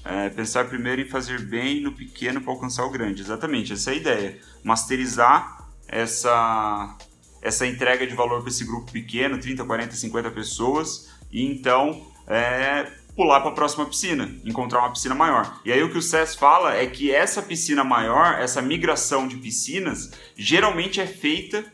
É, 0.04 0.28
pensar 0.30 0.64
primeiro 0.64 1.00
em 1.00 1.08
fazer 1.08 1.40
bem 1.40 1.80
no 1.80 1.92
pequeno 1.92 2.40
para 2.40 2.52
alcançar 2.52 2.84
o 2.84 2.90
grande. 2.90 3.22
Exatamente, 3.22 3.72
essa 3.72 3.90
é 3.90 3.94
a 3.94 3.96
ideia. 3.96 4.38
Masterizar 4.64 5.68
essa, 5.86 6.96
essa 7.40 7.66
entrega 7.66 8.06
de 8.06 8.14
valor 8.14 8.40
para 8.40 8.50
esse 8.50 8.64
grupo 8.64 8.90
pequeno, 8.90 9.38
30, 9.38 9.64
40, 9.64 9.94
50 9.94 10.30
pessoas, 10.30 11.10
e 11.30 11.44
então 11.44 12.06
é, 12.26 12.90
pular 13.14 13.40
para 13.40 13.50
a 13.50 13.54
próxima 13.54 13.86
piscina, 13.86 14.34
encontrar 14.44 14.80
uma 14.80 14.92
piscina 14.92 15.14
maior. 15.14 15.60
E 15.64 15.72
aí 15.72 15.82
o 15.82 15.90
que 15.90 15.98
o 15.98 16.02
SES 16.02 16.34
fala 16.34 16.74
é 16.74 16.86
que 16.86 17.14
essa 17.14 17.42
piscina 17.42 17.84
maior, 17.84 18.40
essa 18.40 18.62
migração 18.62 19.28
de 19.28 19.36
piscinas, 19.36 20.10
geralmente 20.36 21.00
é 21.00 21.06
feita 21.06 21.64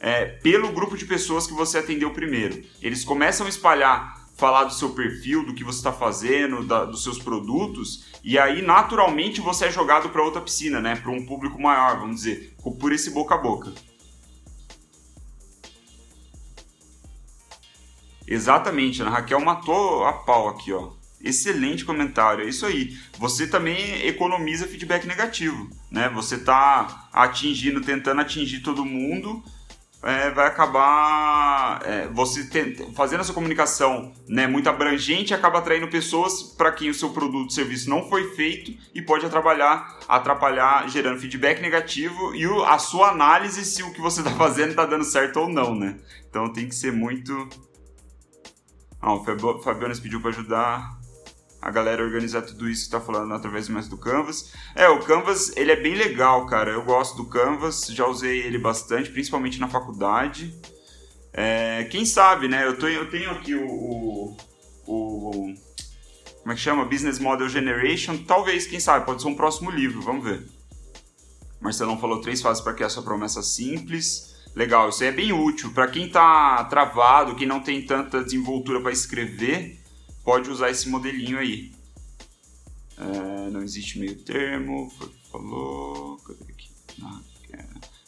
é, 0.00 0.24
pelo 0.24 0.72
grupo 0.72 0.96
de 0.96 1.04
pessoas 1.04 1.46
que 1.46 1.54
você 1.54 1.78
atendeu 1.78 2.10
primeiro. 2.12 2.62
Eles 2.82 3.04
começam 3.04 3.46
a 3.46 3.48
espalhar 3.48 4.21
falar 4.42 4.64
do 4.64 4.74
seu 4.74 4.90
perfil, 4.90 5.46
do 5.46 5.54
que 5.54 5.62
você 5.62 5.78
está 5.78 5.92
fazendo, 5.92 6.64
da, 6.64 6.84
dos 6.84 7.04
seus 7.04 7.16
produtos, 7.16 8.06
e 8.24 8.36
aí 8.36 8.60
naturalmente 8.60 9.40
você 9.40 9.66
é 9.66 9.70
jogado 9.70 10.08
para 10.08 10.20
outra 10.20 10.40
piscina, 10.40 10.80
né? 10.80 10.96
Para 10.96 11.12
um 11.12 11.24
público 11.24 11.62
maior, 11.62 12.00
vamos 12.00 12.16
dizer, 12.16 12.52
por 12.80 12.90
esse 12.90 13.12
boca 13.12 13.36
a 13.36 13.38
boca. 13.38 13.72
Exatamente, 18.26 19.00
a 19.00 19.08
Raquel 19.08 19.40
matou 19.40 20.04
a 20.04 20.12
pau 20.12 20.48
aqui, 20.48 20.72
ó. 20.72 20.90
Excelente 21.20 21.84
comentário, 21.84 22.44
é 22.44 22.48
isso 22.48 22.66
aí. 22.66 22.98
Você 23.20 23.46
também 23.46 24.04
economiza 24.08 24.66
feedback 24.66 25.06
negativo, 25.06 25.70
né? 25.88 26.08
Você 26.08 26.34
está 26.34 27.08
atingindo, 27.12 27.80
tentando 27.80 28.20
atingir 28.20 28.58
todo 28.58 28.84
mundo 28.84 29.40
é, 30.02 30.30
vai 30.30 30.48
acabar 30.48 31.80
é, 31.84 32.08
você 32.08 32.44
fazendo 32.94 33.20
essa 33.20 33.32
comunicação 33.32 34.12
né, 34.28 34.46
muito 34.46 34.68
abrangente 34.68 35.32
acaba 35.32 35.58
atraindo 35.58 35.86
pessoas 35.88 36.42
para 36.42 36.72
quem 36.72 36.90
o 36.90 36.94
seu 36.94 37.10
produto, 37.10 37.52
serviço 37.52 37.88
não 37.88 38.08
foi 38.08 38.34
feito 38.34 38.72
e 38.92 39.00
pode 39.00 39.24
atrapalhar, 39.24 39.98
atrapalhar 40.08 40.88
gerando 40.88 41.20
feedback 41.20 41.60
negativo 41.62 42.34
e 42.34 42.46
o, 42.46 42.64
a 42.64 42.78
sua 42.78 43.10
análise 43.10 43.64
se 43.64 43.82
o 43.82 43.92
que 43.92 44.00
você 44.00 44.20
está 44.20 44.32
fazendo 44.36 44.70
está 44.70 44.84
dando 44.84 45.04
certo 45.04 45.38
ou 45.38 45.48
não, 45.48 45.74
né? 45.74 45.98
Então 46.28 46.52
tem 46.52 46.68
que 46.68 46.74
ser 46.74 46.92
muito. 46.92 47.48
Ah, 49.00 49.14
o 49.14 49.22
Fabiano 49.62 50.00
pediu 50.00 50.20
para 50.20 50.30
ajudar 50.30 51.01
a 51.62 51.70
galera 51.70 52.02
organizar 52.02 52.42
tudo 52.42 52.68
isso 52.68 52.86
que 52.86 52.90
tá 52.90 53.00
falando 53.00 53.32
através 53.32 53.68
mais 53.68 53.86
do 53.86 53.96
Canvas. 53.96 54.52
É, 54.74 54.88
o 54.88 54.98
Canvas, 54.98 55.56
ele 55.56 55.70
é 55.70 55.76
bem 55.76 55.94
legal, 55.94 56.44
cara. 56.46 56.72
Eu 56.72 56.82
gosto 56.82 57.16
do 57.16 57.26
Canvas, 57.26 57.86
já 57.86 58.04
usei 58.04 58.40
ele 58.40 58.58
bastante, 58.58 59.10
principalmente 59.10 59.60
na 59.60 59.68
faculdade. 59.68 60.58
É, 61.32 61.84
quem 61.84 62.04
sabe, 62.04 62.48
né? 62.48 62.66
Eu, 62.66 62.76
tô, 62.76 62.88
eu 62.88 63.08
tenho 63.08 63.30
aqui 63.30 63.54
o, 63.54 63.64
o, 63.64 64.36
o, 64.86 65.54
Como 66.40 66.52
é 66.52 66.54
que 66.54 66.60
chama? 66.60 66.84
Business 66.84 67.20
Model 67.20 67.48
Generation. 67.48 68.18
Talvez, 68.26 68.66
quem 68.66 68.80
sabe, 68.80 69.06
pode 69.06 69.22
ser 69.22 69.28
um 69.28 69.36
próximo 69.36 69.70
livro, 69.70 70.02
vamos 70.02 70.24
ver. 70.24 70.44
Marcelão 71.60 71.96
falou 71.96 72.20
três 72.20 72.42
fases 72.42 72.60
para 72.60 72.74
criar 72.74 72.88
sua 72.88 73.04
promessa 73.04 73.40
simples. 73.40 74.34
Legal, 74.52 74.88
isso 74.88 75.04
aí 75.04 75.10
é 75.10 75.12
bem 75.12 75.32
útil. 75.32 75.72
Para 75.72 75.86
quem 75.86 76.08
tá 76.08 76.64
travado, 76.64 77.36
quem 77.36 77.46
não 77.46 77.60
tem 77.60 77.86
tanta 77.86 78.22
desenvoltura 78.22 78.80
para 78.80 78.90
escrever, 78.90 79.81
pode 80.24 80.50
usar 80.50 80.70
esse 80.70 80.88
modelinho 80.88 81.38
aí. 81.38 81.72
É, 82.98 83.50
não 83.50 83.62
existe 83.62 83.98
meio 83.98 84.16
termo, 84.16 84.90
foi 84.98 85.10
falou. 85.32 86.18
Cadê 86.18 86.52
aqui? 86.52 86.68
Ah, 87.02 87.20
é. 87.54 87.64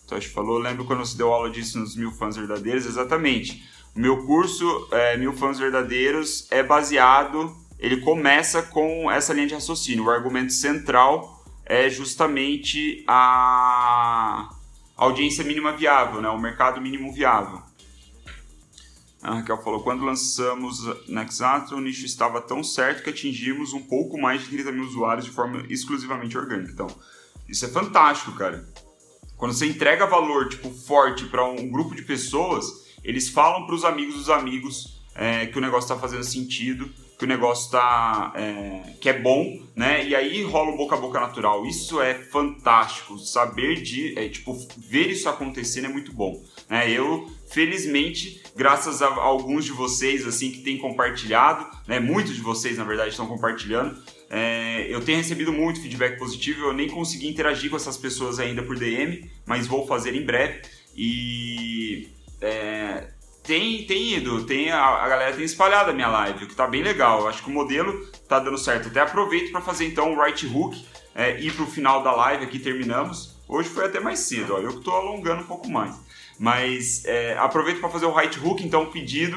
Tosh 0.06 0.26
falou, 0.26 0.58
lembro 0.58 0.84
quando 0.84 1.00
você 1.00 1.16
deu 1.16 1.32
aula 1.32 1.50
disso 1.50 1.78
nos 1.78 1.96
Mil 1.96 2.12
Fãs 2.12 2.36
Verdadeiros? 2.36 2.84
Exatamente. 2.84 3.66
O 3.96 4.00
meu 4.00 4.24
curso, 4.26 4.88
é, 4.92 5.16
Mil 5.16 5.32
Fãs 5.32 5.58
Verdadeiros, 5.58 6.46
é 6.50 6.62
baseado, 6.62 7.56
ele 7.78 8.00
começa 8.02 8.62
com 8.62 9.10
essa 9.10 9.32
linha 9.32 9.46
de 9.46 9.54
raciocínio. 9.54 10.04
O 10.04 10.10
argumento 10.10 10.52
central 10.52 11.42
é 11.64 11.88
justamente 11.88 13.02
a 13.08 14.50
audiência 14.96 15.42
mínima 15.44 15.72
viável, 15.72 16.20
né? 16.20 16.28
o 16.28 16.38
mercado 16.38 16.80
mínimo 16.80 17.12
viável. 17.12 17.62
A 19.24 19.36
Raquel 19.36 19.56
falou: 19.62 19.82
quando 19.82 20.04
lançamos 20.04 20.84
Nexato, 21.08 21.74
o 21.74 21.80
nicho 21.80 22.04
estava 22.04 22.42
tão 22.42 22.62
certo 22.62 23.02
que 23.02 23.08
atingimos 23.08 23.72
um 23.72 23.80
pouco 23.80 24.20
mais 24.20 24.42
de 24.42 24.48
30 24.50 24.70
mil 24.70 24.84
usuários 24.84 25.24
de 25.24 25.30
forma 25.30 25.64
exclusivamente 25.70 26.36
orgânica. 26.36 26.70
Então, 26.70 26.86
isso 27.48 27.64
é 27.64 27.68
fantástico, 27.68 28.32
cara. 28.32 28.68
Quando 29.38 29.54
você 29.54 29.66
entrega 29.66 30.06
valor 30.06 30.50
tipo 30.50 30.70
forte 30.70 31.24
para 31.24 31.42
um 31.42 31.70
grupo 31.70 31.94
de 31.94 32.02
pessoas, 32.02 32.66
eles 33.02 33.30
falam 33.30 33.64
para 33.64 33.74
os 33.74 33.84
amigos 33.84 34.14
dos 34.14 34.28
amigos 34.28 35.02
é, 35.14 35.46
que 35.46 35.56
o 35.56 35.60
negócio 35.60 35.86
está 35.86 35.96
fazendo 35.96 36.22
sentido, 36.22 36.92
que 37.24 37.26
o 37.26 37.28
negócio 37.28 37.70
tá 37.70 38.32
é, 38.36 38.92
que 39.00 39.08
é 39.08 39.18
bom, 39.18 39.58
né? 39.74 40.06
E 40.06 40.14
aí 40.14 40.42
rola 40.42 40.72
o 40.72 40.76
boca 40.76 40.94
a 40.94 41.00
boca 41.00 41.18
natural. 41.18 41.64
Isso 41.64 42.00
é 42.00 42.14
fantástico. 42.14 43.18
Saber 43.18 43.80
de, 43.80 44.18
é, 44.18 44.28
tipo, 44.28 44.54
ver 44.76 45.08
isso 45.08 45.28
acontecendo 45.28 45.86
é 45.86 45.88
muito 45.88 46.12
bom. 46.12 46.42
Né? 46.68 46.90
Eu, 46.90 47.30
felizmente, 47.50 48.42
graças 48.54 49.00
a 49.00 49.06
alguns 49.06 49.64
de 49.64 49.72
vocês 49.72 50.26
assim 50.26 50.50
que 50.50 50.58
têm 50.58 50.76
compartilhado, 50.76 51.66
né? 51.88 51.98
Muitos 51.98 52.34
de 52.34 52.42
vocês, 52.42 52.76
na 52.76 52.84
verdade, 52.84 53.10
estão 53.10 53.26
compartilhando. 53.26 53.96
É, 54.28 54.86
eu 54.90 55.00
tenho 55.00 55.18
recebido 55.18 55.52
muito 55.52 55.80
feedback 55.80 56.18
positivo. 56.18 56.66
Eu 56.66 56.72
nem 56.74 56.88
consegui 56.88 57.28
interagir 57.28 57.70
com 57.70 57.76
essas 57.76 57.96
pessoas 57.96 58.38
ainda 58.38 58.62
por 58.62 58.78
DM, 58.78 59.30
mas 59.46 59.66
vou 59.66 59.86
fazer 59.86 60.14
em 60.14 60.24
breve. 60.24 60.60
E 60.94 62.08
é, 62.40 63.08
tem, 63.44 63.84
tem 63.86 64.14
ido, 64.14 64.44
tem, 64.44 64.70
a, 64.70 64.82
a, 64.82 65.08
galera 65.08 65.36
tem 65.36 65.44
espalhado 65.44 65.90
a 65.90 65.92
minha 65.92 66.08
live, 66.08 66.44
o 66.44 66.48
que 66.48 66.54
tá 66.54 66.66
bem 66.66 66.82
legal. 66.82 67.28
Acho 67.28 67.42
que 67.42 67.50
o 67.50 67.52
modelo 67.52 68.06
tá 68.26 68.38
dando 68.40 68.56
certo. 68.56 68.88
Até 68.88 69.00
aproveito 69.00 69.52
para 69.52 69.60
fazer 69.60 69.86
então 69.86 70.14
o 70.14 70.22
right 70.22 70.46
hook, 70.46 70.82
é, 71.14 71.38
ir 71.38 71.52
pro 71.52 71.66
final 71.66 72.02
da 72.02 72.12
live 72.12 72.44
aqui, 72.44 72.58
terminamos. 72.58 73.36
Hoje 73.46 73.68
foi 73.68 73.84
até 73.84 74.00
mais 74.00 74.20
cedo, 74.20 74.54
ó, 74.54 74.58
eu 74.58 74.78
que 74.78 74.80
tô 74.84 74.90
alongando 74.90 75.42
um 75.42 75.46
pouco 75.46 75.70
mais. 75.70 75.94
Mas 76.38 77.04
é, 77.04 77.36
aproveito 77.38 77.80
para 77.80 77.90
fazer 77.90 78.06
o 78.06 78.14
right 78.14 78.40
hook, 78.40 78.64
então 78.64 78.86
pedido. 78.86 79.36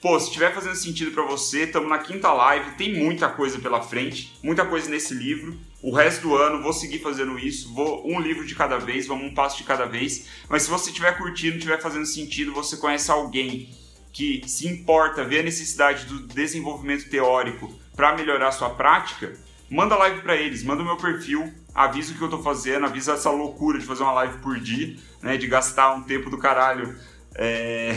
Pô, 0.00 0.18
se 0.18 0.26
estiver 0.26 0.54
fazendo 0.54 0.76
sentido 0.76 1.10
para 1.10 1.24
você, 1.24 1.64
estamos 1.64 1.88
na 1.88 1.98
quinta 1.98 2.32
live, 2.32 2.76
tem 2.76 2.94
muita 2.94 3.28
coisa 3.28 3.58
pela 3.58 3.82
frente, 3.82 4.32
muita 4.42 4.64
coisa 4.64 4.88
nesse 4.88 5.12
livro 5.12 5.58
o 5.80 5.92
resto 5.92 6.22
do 6.22 6.36
ano 6.36 6.62
vou 6.62 6.72
seguir 6.72 6.98
fazendo 6.98 7.38
isso, 7.38 7.72
vou 7.72 8.04
um 8.04 8.20
livro 8.20 8.44
de 8.44 8.54
cada 8.54 8.78
vez, 8.78 9.06
vamos 9.06 9.30
um 9.30 9.34
passo 9.34 9.58
de 9.58 9.64
cada 9.64 9.84
vez. 9.84 10.26
Mas 10.48 10.62
se 10.64 10.70
você 10.70 10.90
estiver 10.90 11.16
curtindo, 11.16 11.56
estiver 11.56 11.80
fazendo 11.80 12.06
sentido, 12.06 12.52
você 12.52 12.76
conhece 12.76 13.10
alguém 13.10 13.70
que 14.12 14.42
se 14.46 14.66
importa, 14.66 15.24
vê 15.24 15.38
a 15.38 15.42
necessidade 15.42 16.06
do 16.06 16.26
desenvolvimento 16.26 17.08
teórico 17.08 17.72
para 17.94 18.16
melhorar 18.16 18.50
sua 18.50 18.70
prática, 18.70 19.32
manda 19.70 19.94
live 19.94 20.20
para 20.22 20.34
eles, 20.34 20.64
manda 20.64 20.82
o 20.82 20.84
meu 20.84 20.96
perfil, 20.96 21.52
avisa 21.72 22.12
o 22.12 22.16
que 22.16 22.22
eu 22.22 22.26
estou 22.26 22.42
fazendo, 22.42 22.86
avisa 22.86 23.12
essa 23.12 23.30
loucura 23.30 23.78
de 23.78 23.86
fazer 23.86 24.02
uma 24.02 24.12
live 24.12 24.38
por 24.38 24.58
dia, 24.58 24.96
né, 25.22 25.36
de 25.36 25.46
gastar 25.46 25.94
um 25.94 26.02
tempo 26.02 26.28
do 26.28 26.38
caralho 26.38 26.98
é, 27.36 27.92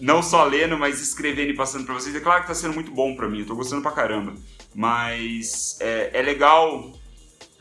não 0.00 0.22
só 0.22 0.44
lendo, 0.44 0.78
mas 0.78 1.00
escrevendo 1.00 1.50
e 1.50 1.54
passando 1.54 1.84
para 1.84 1.94
vocês. 1.94 2.14
É 2.14 2.20
claro 2.20 2.44
que 2.44 2.50
está 2.50 2.54
sendo 2.54 2.74
muito 2.74 2.90
bom 2.90 3.14
para 3.14 3.28
mim, 3.28 3.40
eu 3.40 3.46
tô 3.46 3.54
gostando 3.54 3.82
pra 3.82 3.92
caramba. 3.92 4.34
Mas 4.74 5.76
é, 5.80 6.10
é 6.14 6.22
legal 6.22 6.92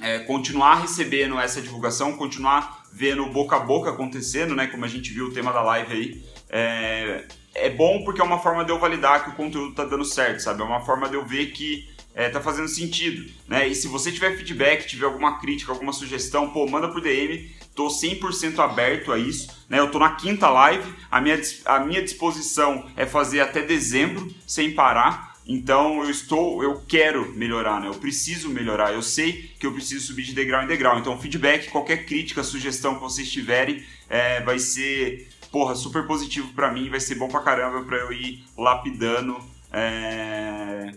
é, 0.02 0.20
continuar 0.20 0.76
recebendo 0.76 1.40
essa 1.40 1.62
divulgação, 1.62 2.14
continuar 2.14 2.84
vendo 2.92 3.26
boca 3.28 3.56
a 3.56 3.60
boca 3.60 3.90
acontecendo, 3.90 4.56
né? 4.56 4.68
Como 4.68 4.86
a 4.86 4.88
gente 4.88 5.12
viu 5.12 5.28
o 5.28 5.34
tema 5.34 5.52
da 5.52 5.62
live 5.62 5.94
aí. 5.94 6.24
É, 6.50 7.26
é 7.54 7.70
bom 7.70 8.04
porque 8.04 8.22
é 8.22 8.24
uma 8.24 8.40
forma 8.40 8.64
de 8.64 8.72
eu 8.72 8.80
validar 8.80 9.24
que 9.24 9.30
o 9.32 9.36
conteúdo 9.36 9.76
tá 9.76 9.86
dando 9.86 10.06
certo, 10.06 10.42
sabe? 10.42 10.62
É 10.62 10.66
uma 10.66 10.82
forma 10.82 11.08
de 11.10 11.16
eu 11.16 11.26
ver 11.26 11.48
que 11.48 11.88
é, 12.16 12.30
tá 12.30 12.42
fazendo 12.42 12.68
sentido, 12.68 13.32
né? 13.48 13.68
E 13.68 13.76
se 13.76 13.88
você 13.88 14.12
tiver 14.12 14.36
feedback, 14.36 14.88
tiver 14.88 15.06
alguma 15.06 15.40
crítica, 15.40 15.72
alguma 15.72 15.94
sugestão, 15.94 16.50
pô, 16.50 16.68
manda 16.68 16.88
por 16.88 17.02
DM, 17.02 17.50
tô 17.80 17.88
100% 17.88 18.60
aberto 18.60 19.10
a 19.14 19.18
isso, 19.18 19.48
né? 19.70 19.80
Eu 19.80 19.90
tô 19.90 20.00
na 20.00 20.10
quinta 20.10 20.50
live, 20.50 20.94
a 21.10 21.22
minha, 21.22 21.40
a 21.64 21.80
minha 21.80 22.02
disposição 22.02 22.86
é 22.98 23.06
fazer 23.06 23.40
até 23.40 23.62
dezembro 23.62 24.30
sem 24.46 24.74
parar, 24.74 25.34
então 25.48 26.04
eu 26.04 26.10
estou, 26.10 26.62
eu 26.62 26.82
quero 26.86 27.32
melhorar, 27.38 27.80
né? 27.80 27.88
Eu 27.88 27.94
preciso 27.94 28.50
melhorar. 28.50 28.94
Eu 28.94 29.02
sei 29.02 29.50
que 29.58 29.66
eu 29.66 29.72
preciso 29.72 30.08
subir 30.08 30.24
de 30.24 30.34
degrau 30.34 30.62
em 30.62 30.68
degrau. 30.68 31.00
Então 31.00 31.18
feedback, 31.18 31.70
qualquer 31.70 32.06
crítica, 32.06 32.44
sugestão 32.44 32.96
que 32.96 33.02
vocês 33.02 33.32
tiverem, 33.32 33.82
é, 34.10 34.42
vai 34.42 34.60
ser, 34.60 35.30
porra, 35.50 35.74
super 35.74 36.06
positivo 36.06 36.54
para 36.54 36.74
mim. 36.74 36.90
Vai 36.90 37.00
ser 37.00 37.16
bom 37.16 37.30
pra 37.30 37.40
caramba 37.40 37.82
para 37.84 37.98
eu 37.98 38.12
ir 38.12 38.44
lapidando. 38.58 39.38
É 39.72 40.92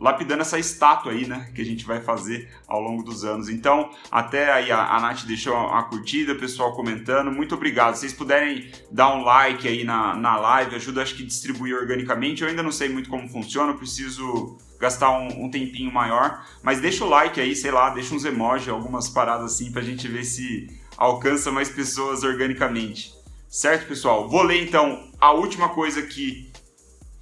lapidando 0.00 0.40
essa 0.40 0.58
estátua 0.58 1.12
aí, 1.12 1.26
né, 1.26 1.50
que 1.54 1.60
a 1.60 1.64
gente 1.64 1.84
vai 1.84 2.00
fazer 2.00 2.48
ao 2.66 2.80
longo 2.80 3.02
dos 3.02 3.24
anos. 3.24 3.50
Então, 3.50 3.90
até 4.10 4.50
aí 4.50 4.72
a, 4.72 4.96
a 4.96 5.00
Nath 5.00 5.24
deixou 5.26 5.54
a, 5.54 5.82
curtida, 5.82 6.32
o 6.32 6.38
pessoal 6.38 6.74
comentando, 6.74 7.30
muito 7.30 7.54
obrigado. 7.54 7.94
Se 7.94 8.00
vocês 8.00 8.12
puderem 8.14 8.70
dar 8.90 9.14
um 9.14 9.22
like 9.22 9.68
aí 9.68 9.84
na, 9.84 10.16
na 10.16 10.36
live, 10.38 10.76
ajuda 10.76 11.02
acho 11.02 11.14
que 11.14 11.22
distribuir 11.22 11.76
organicamente. 11.76 12.42
Eu 12.42 12.48
ainda 12.48 12.62
não 12.62 12.72
sei 12.72 12.88
muito 12.88 13.10
como 13.10 13.28
funciona, 13.28 13.72
eu 13.72 13.76
preciso 13.76 14.56
gastar 14.80 15.10
um, 15.10 15.44
um, 15.44 15.50
tempinho 15.50 15.92
maior, 15.92 16.42
mas 16.62 16.80
deixa 16.80 17.04
o 17.04 17.08
like 17.08 17.38
aí, 17.38 17.54
sei 17.54 17.70
lá, 17.70 17.90
deixa 17.90 18.14
uns 18.14 18.24
emojis, 18.24 18.68
algumas 18.70 19.10
paradas 19.10 19.52
assim 19.52 19.70
pra 19.70 19.82
gente 19.82 20.08
ver 20.08 20.24
se 20.24 20.68
alcança 20.96 21.52
mais 21.52 21.68
pessoas 21.68 22.22
organicamente. 22.22 23.12
Certo, 23.46 23.86
pessoal? 23.86 24.26
Vou 24.26 24.42
ler 24.42 24.62
então 24.62 25.10
a 25.20 25.32
última 25.32 25.68
coisa 25.68 26.00
que 26.00 26.50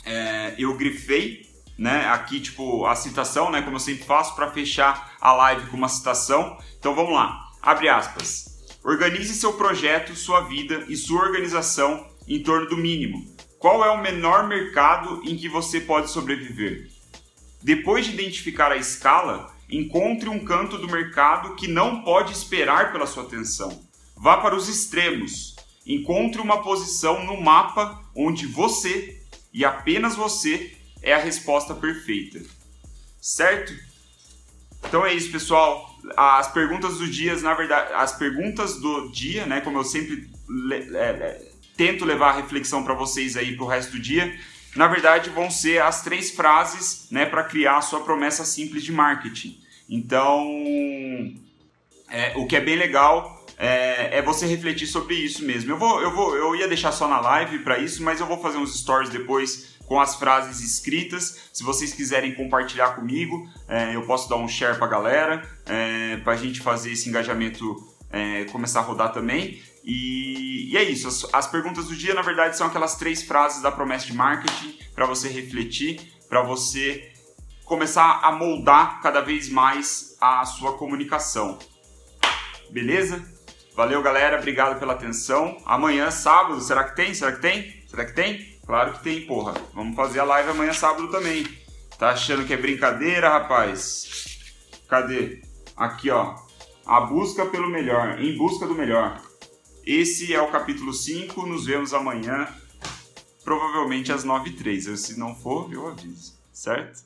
é, 0.04 0.54
eu 0.56 0.76
grifei 0.76 1.47
né? 1.78 2.08
Aqui, 2.08 2.40
tipo, 2.40 2.84
a 2.84 2.96
citação, 2.96 3.50
né? 3.50 3.62
Como 3.62 3.76
eu 3.76 3.80
sempre 3.80 4.04
faço, 4.04 4.34
para 4.34 4.50
fechar 4.50 5.16
a 5.20 5.32
live 5.32 5.70
com 5.70 5.76
uma 5.76 5.88
citação. 5.88 6.58
Então 6.78 6.94
vamos 6.94 7.14
lá. 7.14 7.48
Abre 7.62 7.88
aspas. 7.88 8.58
Organize 8.82 9.32
seu 9.34 9.52
projeto, 9.52 10.16
sua 10.16 10.40
vida 10.40 10.84
e 10.88 10.96
sua 10.96 11.22
organização 11.22 12.06
em 12.26 12.42
torno 12.42 12.68
do 12.68 12.76
mínimo. 12.76 13.24
Qual 13.58 13.84
é 13.84 13.90
o 13.90 14.00
menor 14.00 14.48
mercado 14.48 15.22
em 15.24 15.36
que 15.36 15.48
você 15.48 15.80
pode 15.80 16.10
sobreviver? 16.10 16.90
Depois 17.62 18.06
de 18.06 18.12
identificar 18.12 18.70
a 18.70 18.76
escala, 18.76 19.52
encontre 19.68 20.28
um 20.28 20.44
canto 20.44 20.78
do 20.78 20.86
mercado 20.86 21.54
que 21.56 21.68
não 21.68 22.02
pode 22.02 22.32
esperar 22.32 22.92
pela 22.92 23.06
sua 23.06 23.24
atenção. 23.24 23.86
Vá 24.16 24.36
para 24.38 24.54
os 24.54 24.68
extremos. 24.68 25.56
Encontre 25.86 26.40
uma 26.40 26.62
posição 26.62 27.24
no 27.24 27.40
mapa 27.40 28.00
onde 28.14 28.46
você 28.46 29.22
e 29.52 29.64
apenas 29.64 30.14
você 30.14 30.77
é 31.02 31.14
a 31.14 31.18
resposta 31.18 31.74
perfeita. 31.74 32.40
Certo? 33.20 33.74
Então 34.86 35.04
é 35.04 35.12
isso, 35.12 35.30
pessoal. 35.30 35.94
As 36.16 36.50
perguntas 36.52 36.98
do 36.98 37.08
dia, 37.08 37.36
na 37.36 37.54
verdade, 37.54 37.92
as 37.94 38.16
perguntas 38.16 38.80
do 38.80 39.10
dia, 39.10 39.46
né, 39.46 39.60
como 39.60 39.78
eu 39.78 39.84
sempre 39.84 40.30
le 40.48 40.96
é, 40.96 41.48
tento 41.76 42.04
levar 42.04 42.30
a 42.30 42.36
reflexão 42.36 42.82
para 42.82 42.94
vocês 42.94 43.36
aí 43.36 43.56
pro 43.56 43.66
resto 43.66 43.92
do 43.92 43.98
dia, 44.00 44.36
na 44.74 44.88
verdade 44.88 45.30
vão 45.30 45.50
ser 45.50 45.80
as 45.82 46.02
três 46.02 46.30
frases, 46.30 47.06
né, 47.10 47.26
para 47.26 47.44
criar 47.44 47.78
a 47.78 47.82
sua 47.82 48.00
promessa 48.00 48.44
simples 48.44 48.82
de 48.82 48.92
marketing. 48.92 49.60
Então, 49.88 50.46
é, 52.08 52.32
o 52.36 52.46
que 52.46 52.56
é 52.56 52.60
bem 52.60 52.76
legal 52.76 53.46
é, 53.56 54.18
é, 54.18 54.22
você 54.22 54.46
refletir 54.46 54.86
sobre 54.86 55.14
isso 55.16 55.44
mesmo. 55.44 55.70
Eu 55.70 55.78
vou, 55.78 56.00
eu 56.00 56.14
vou, 56.14 56.36
eu 56.36 56.54
ia 56.54 56.68
deixar 56.68 56.92
só 56.92 57.08
na 57.08 57.20
live 57.20 57.58
para 57.60 57.78
isso, 57.78 58.02
mas 58.02 58.20
eu 58.20 58.26
vou 58.26 58.40
fazer 58.40 58.58
uns 58.58 58.78
stories 58.78 59.10
depois 59.10 59.77
com 59.88 59.98
as 59.98 60.14
frases 60.14 60.60
escritas. 60.60 61.48
Se 61.52 61.64
vocês 61.64 61.92
quiserem 61.92 62.34
compartilhar 62.34 62.90
comigo, 62.90 63.48
é, 63.66 63.96
eu 63.96 64.02
posso 64.02 64.28
dar 64.28 64.36
um 64.36 64.46
share 64.46 64.76
para 64.76 64.86
a 64.86 64.90
galera, 64.90 65.50
é, 65.66 66.18
para 66.18 66.34
a 66.34 66.36
gente 66.36 66.60
fazer 66.60 66.92
esse 66.92 67.08
engajamento 67.08 67.74
é, 68.12 68.44
começar 68.44 68.80
a 68.80 68.82
rodar 68.82 69.12
também. 69.12 69.60
E, 69.82 70.70
e 70.70 70.76
é 70.76 70.82
isso. 70.82 71.08
As, 71.08 71.26
as, 71.32 71.46
perguntas 71.46 71.86
do 71.86 71.96
dia, 71.96 72.12
na 72.12 72.20
verdade, 72.20 72.56
são 72.56 72.66
aquelas 72.66 72.96
três 72.96 73.22
frases 73.22 73.62
da 73.62 73.72
promessa 73.72 74.06
de 74.06 74.12
marketing 74.12 74.78
para 74.94 75.06
você 75.06 75.28
refletir, 75.28 76.12
para 76.28 76.42
você 76.42 77.10
começar 77.64 78.20
a 78.22 78.30
moldar 78.32 79.00
cada 79.00 79.22
vez 79.22 79.48
mais 79.48 80.16
a 80.20 80.44
sua 80.44 80.76
comunicação. 80.76 81.58
Beleza? 82.70 83.24
Valeu, 83.74 84.02
galera. 84.02 84.36
Obrigado 84.36 84.78
pela 84.78 84.92
atenção. 84.92 85.56
Amanhã, 85.64 86.10
sábado, 86.10 86.60
será 86.60 86.84
que 86.84 86.96
tem? 86.96 87.14
Será 87.14 87.32
que 87.32 87.40
tem? 87.40 87.82
Será 87.86 88.04
que 88.04 88.12
tem? 88.12 88.57
Claro 88.68 88.92
que 88.92 89.02
tem, 89.02 89.24
porra. 89.24 89.54
Vamos 89.72 89.96
fazer 89.96 90.20
a 90.20 90.24
live 90.24 90.50
amanhã 90.50 90.74
sábado 90.74 91.10
também. 91.10 91.42
Tá 91.98 92.10
achando 92.10 92.44
que 92.44 92.52
é 92.52 92.56
brincadeira, 92.58 93.30
rapaz? 93.30 94.38
Cadê? 94.86 95.40
Aqui, 95.74 96.10
ó. 96.10 96.34
A 96.84 97.00
busca 97.00 97.46
pelo 97.46 97.70
melhor, 97.70 98.20
em 98.20 98.36
busca 98.36 98.66
do 98.66 98.74
melhor. 98.74 99.22
Esse 99.86 100.34
é 100.34 100.42
o 100.42 100.50
capítulo 100.50 100.92
5. 100.92 101.46
Nos 101.46 101.64
vemos 101.64 101.94
amanhã, 101.94 102.46
provavelmente 103.42 104.12
às 104.12 104.22
9h03. 104.22 104.96
Se 104.96 105.18
não 105.18 105.34
for, 105.34 105.72
eu 105.72 105.88
aviso, 105.88 106.38
certo? 106.52 107.00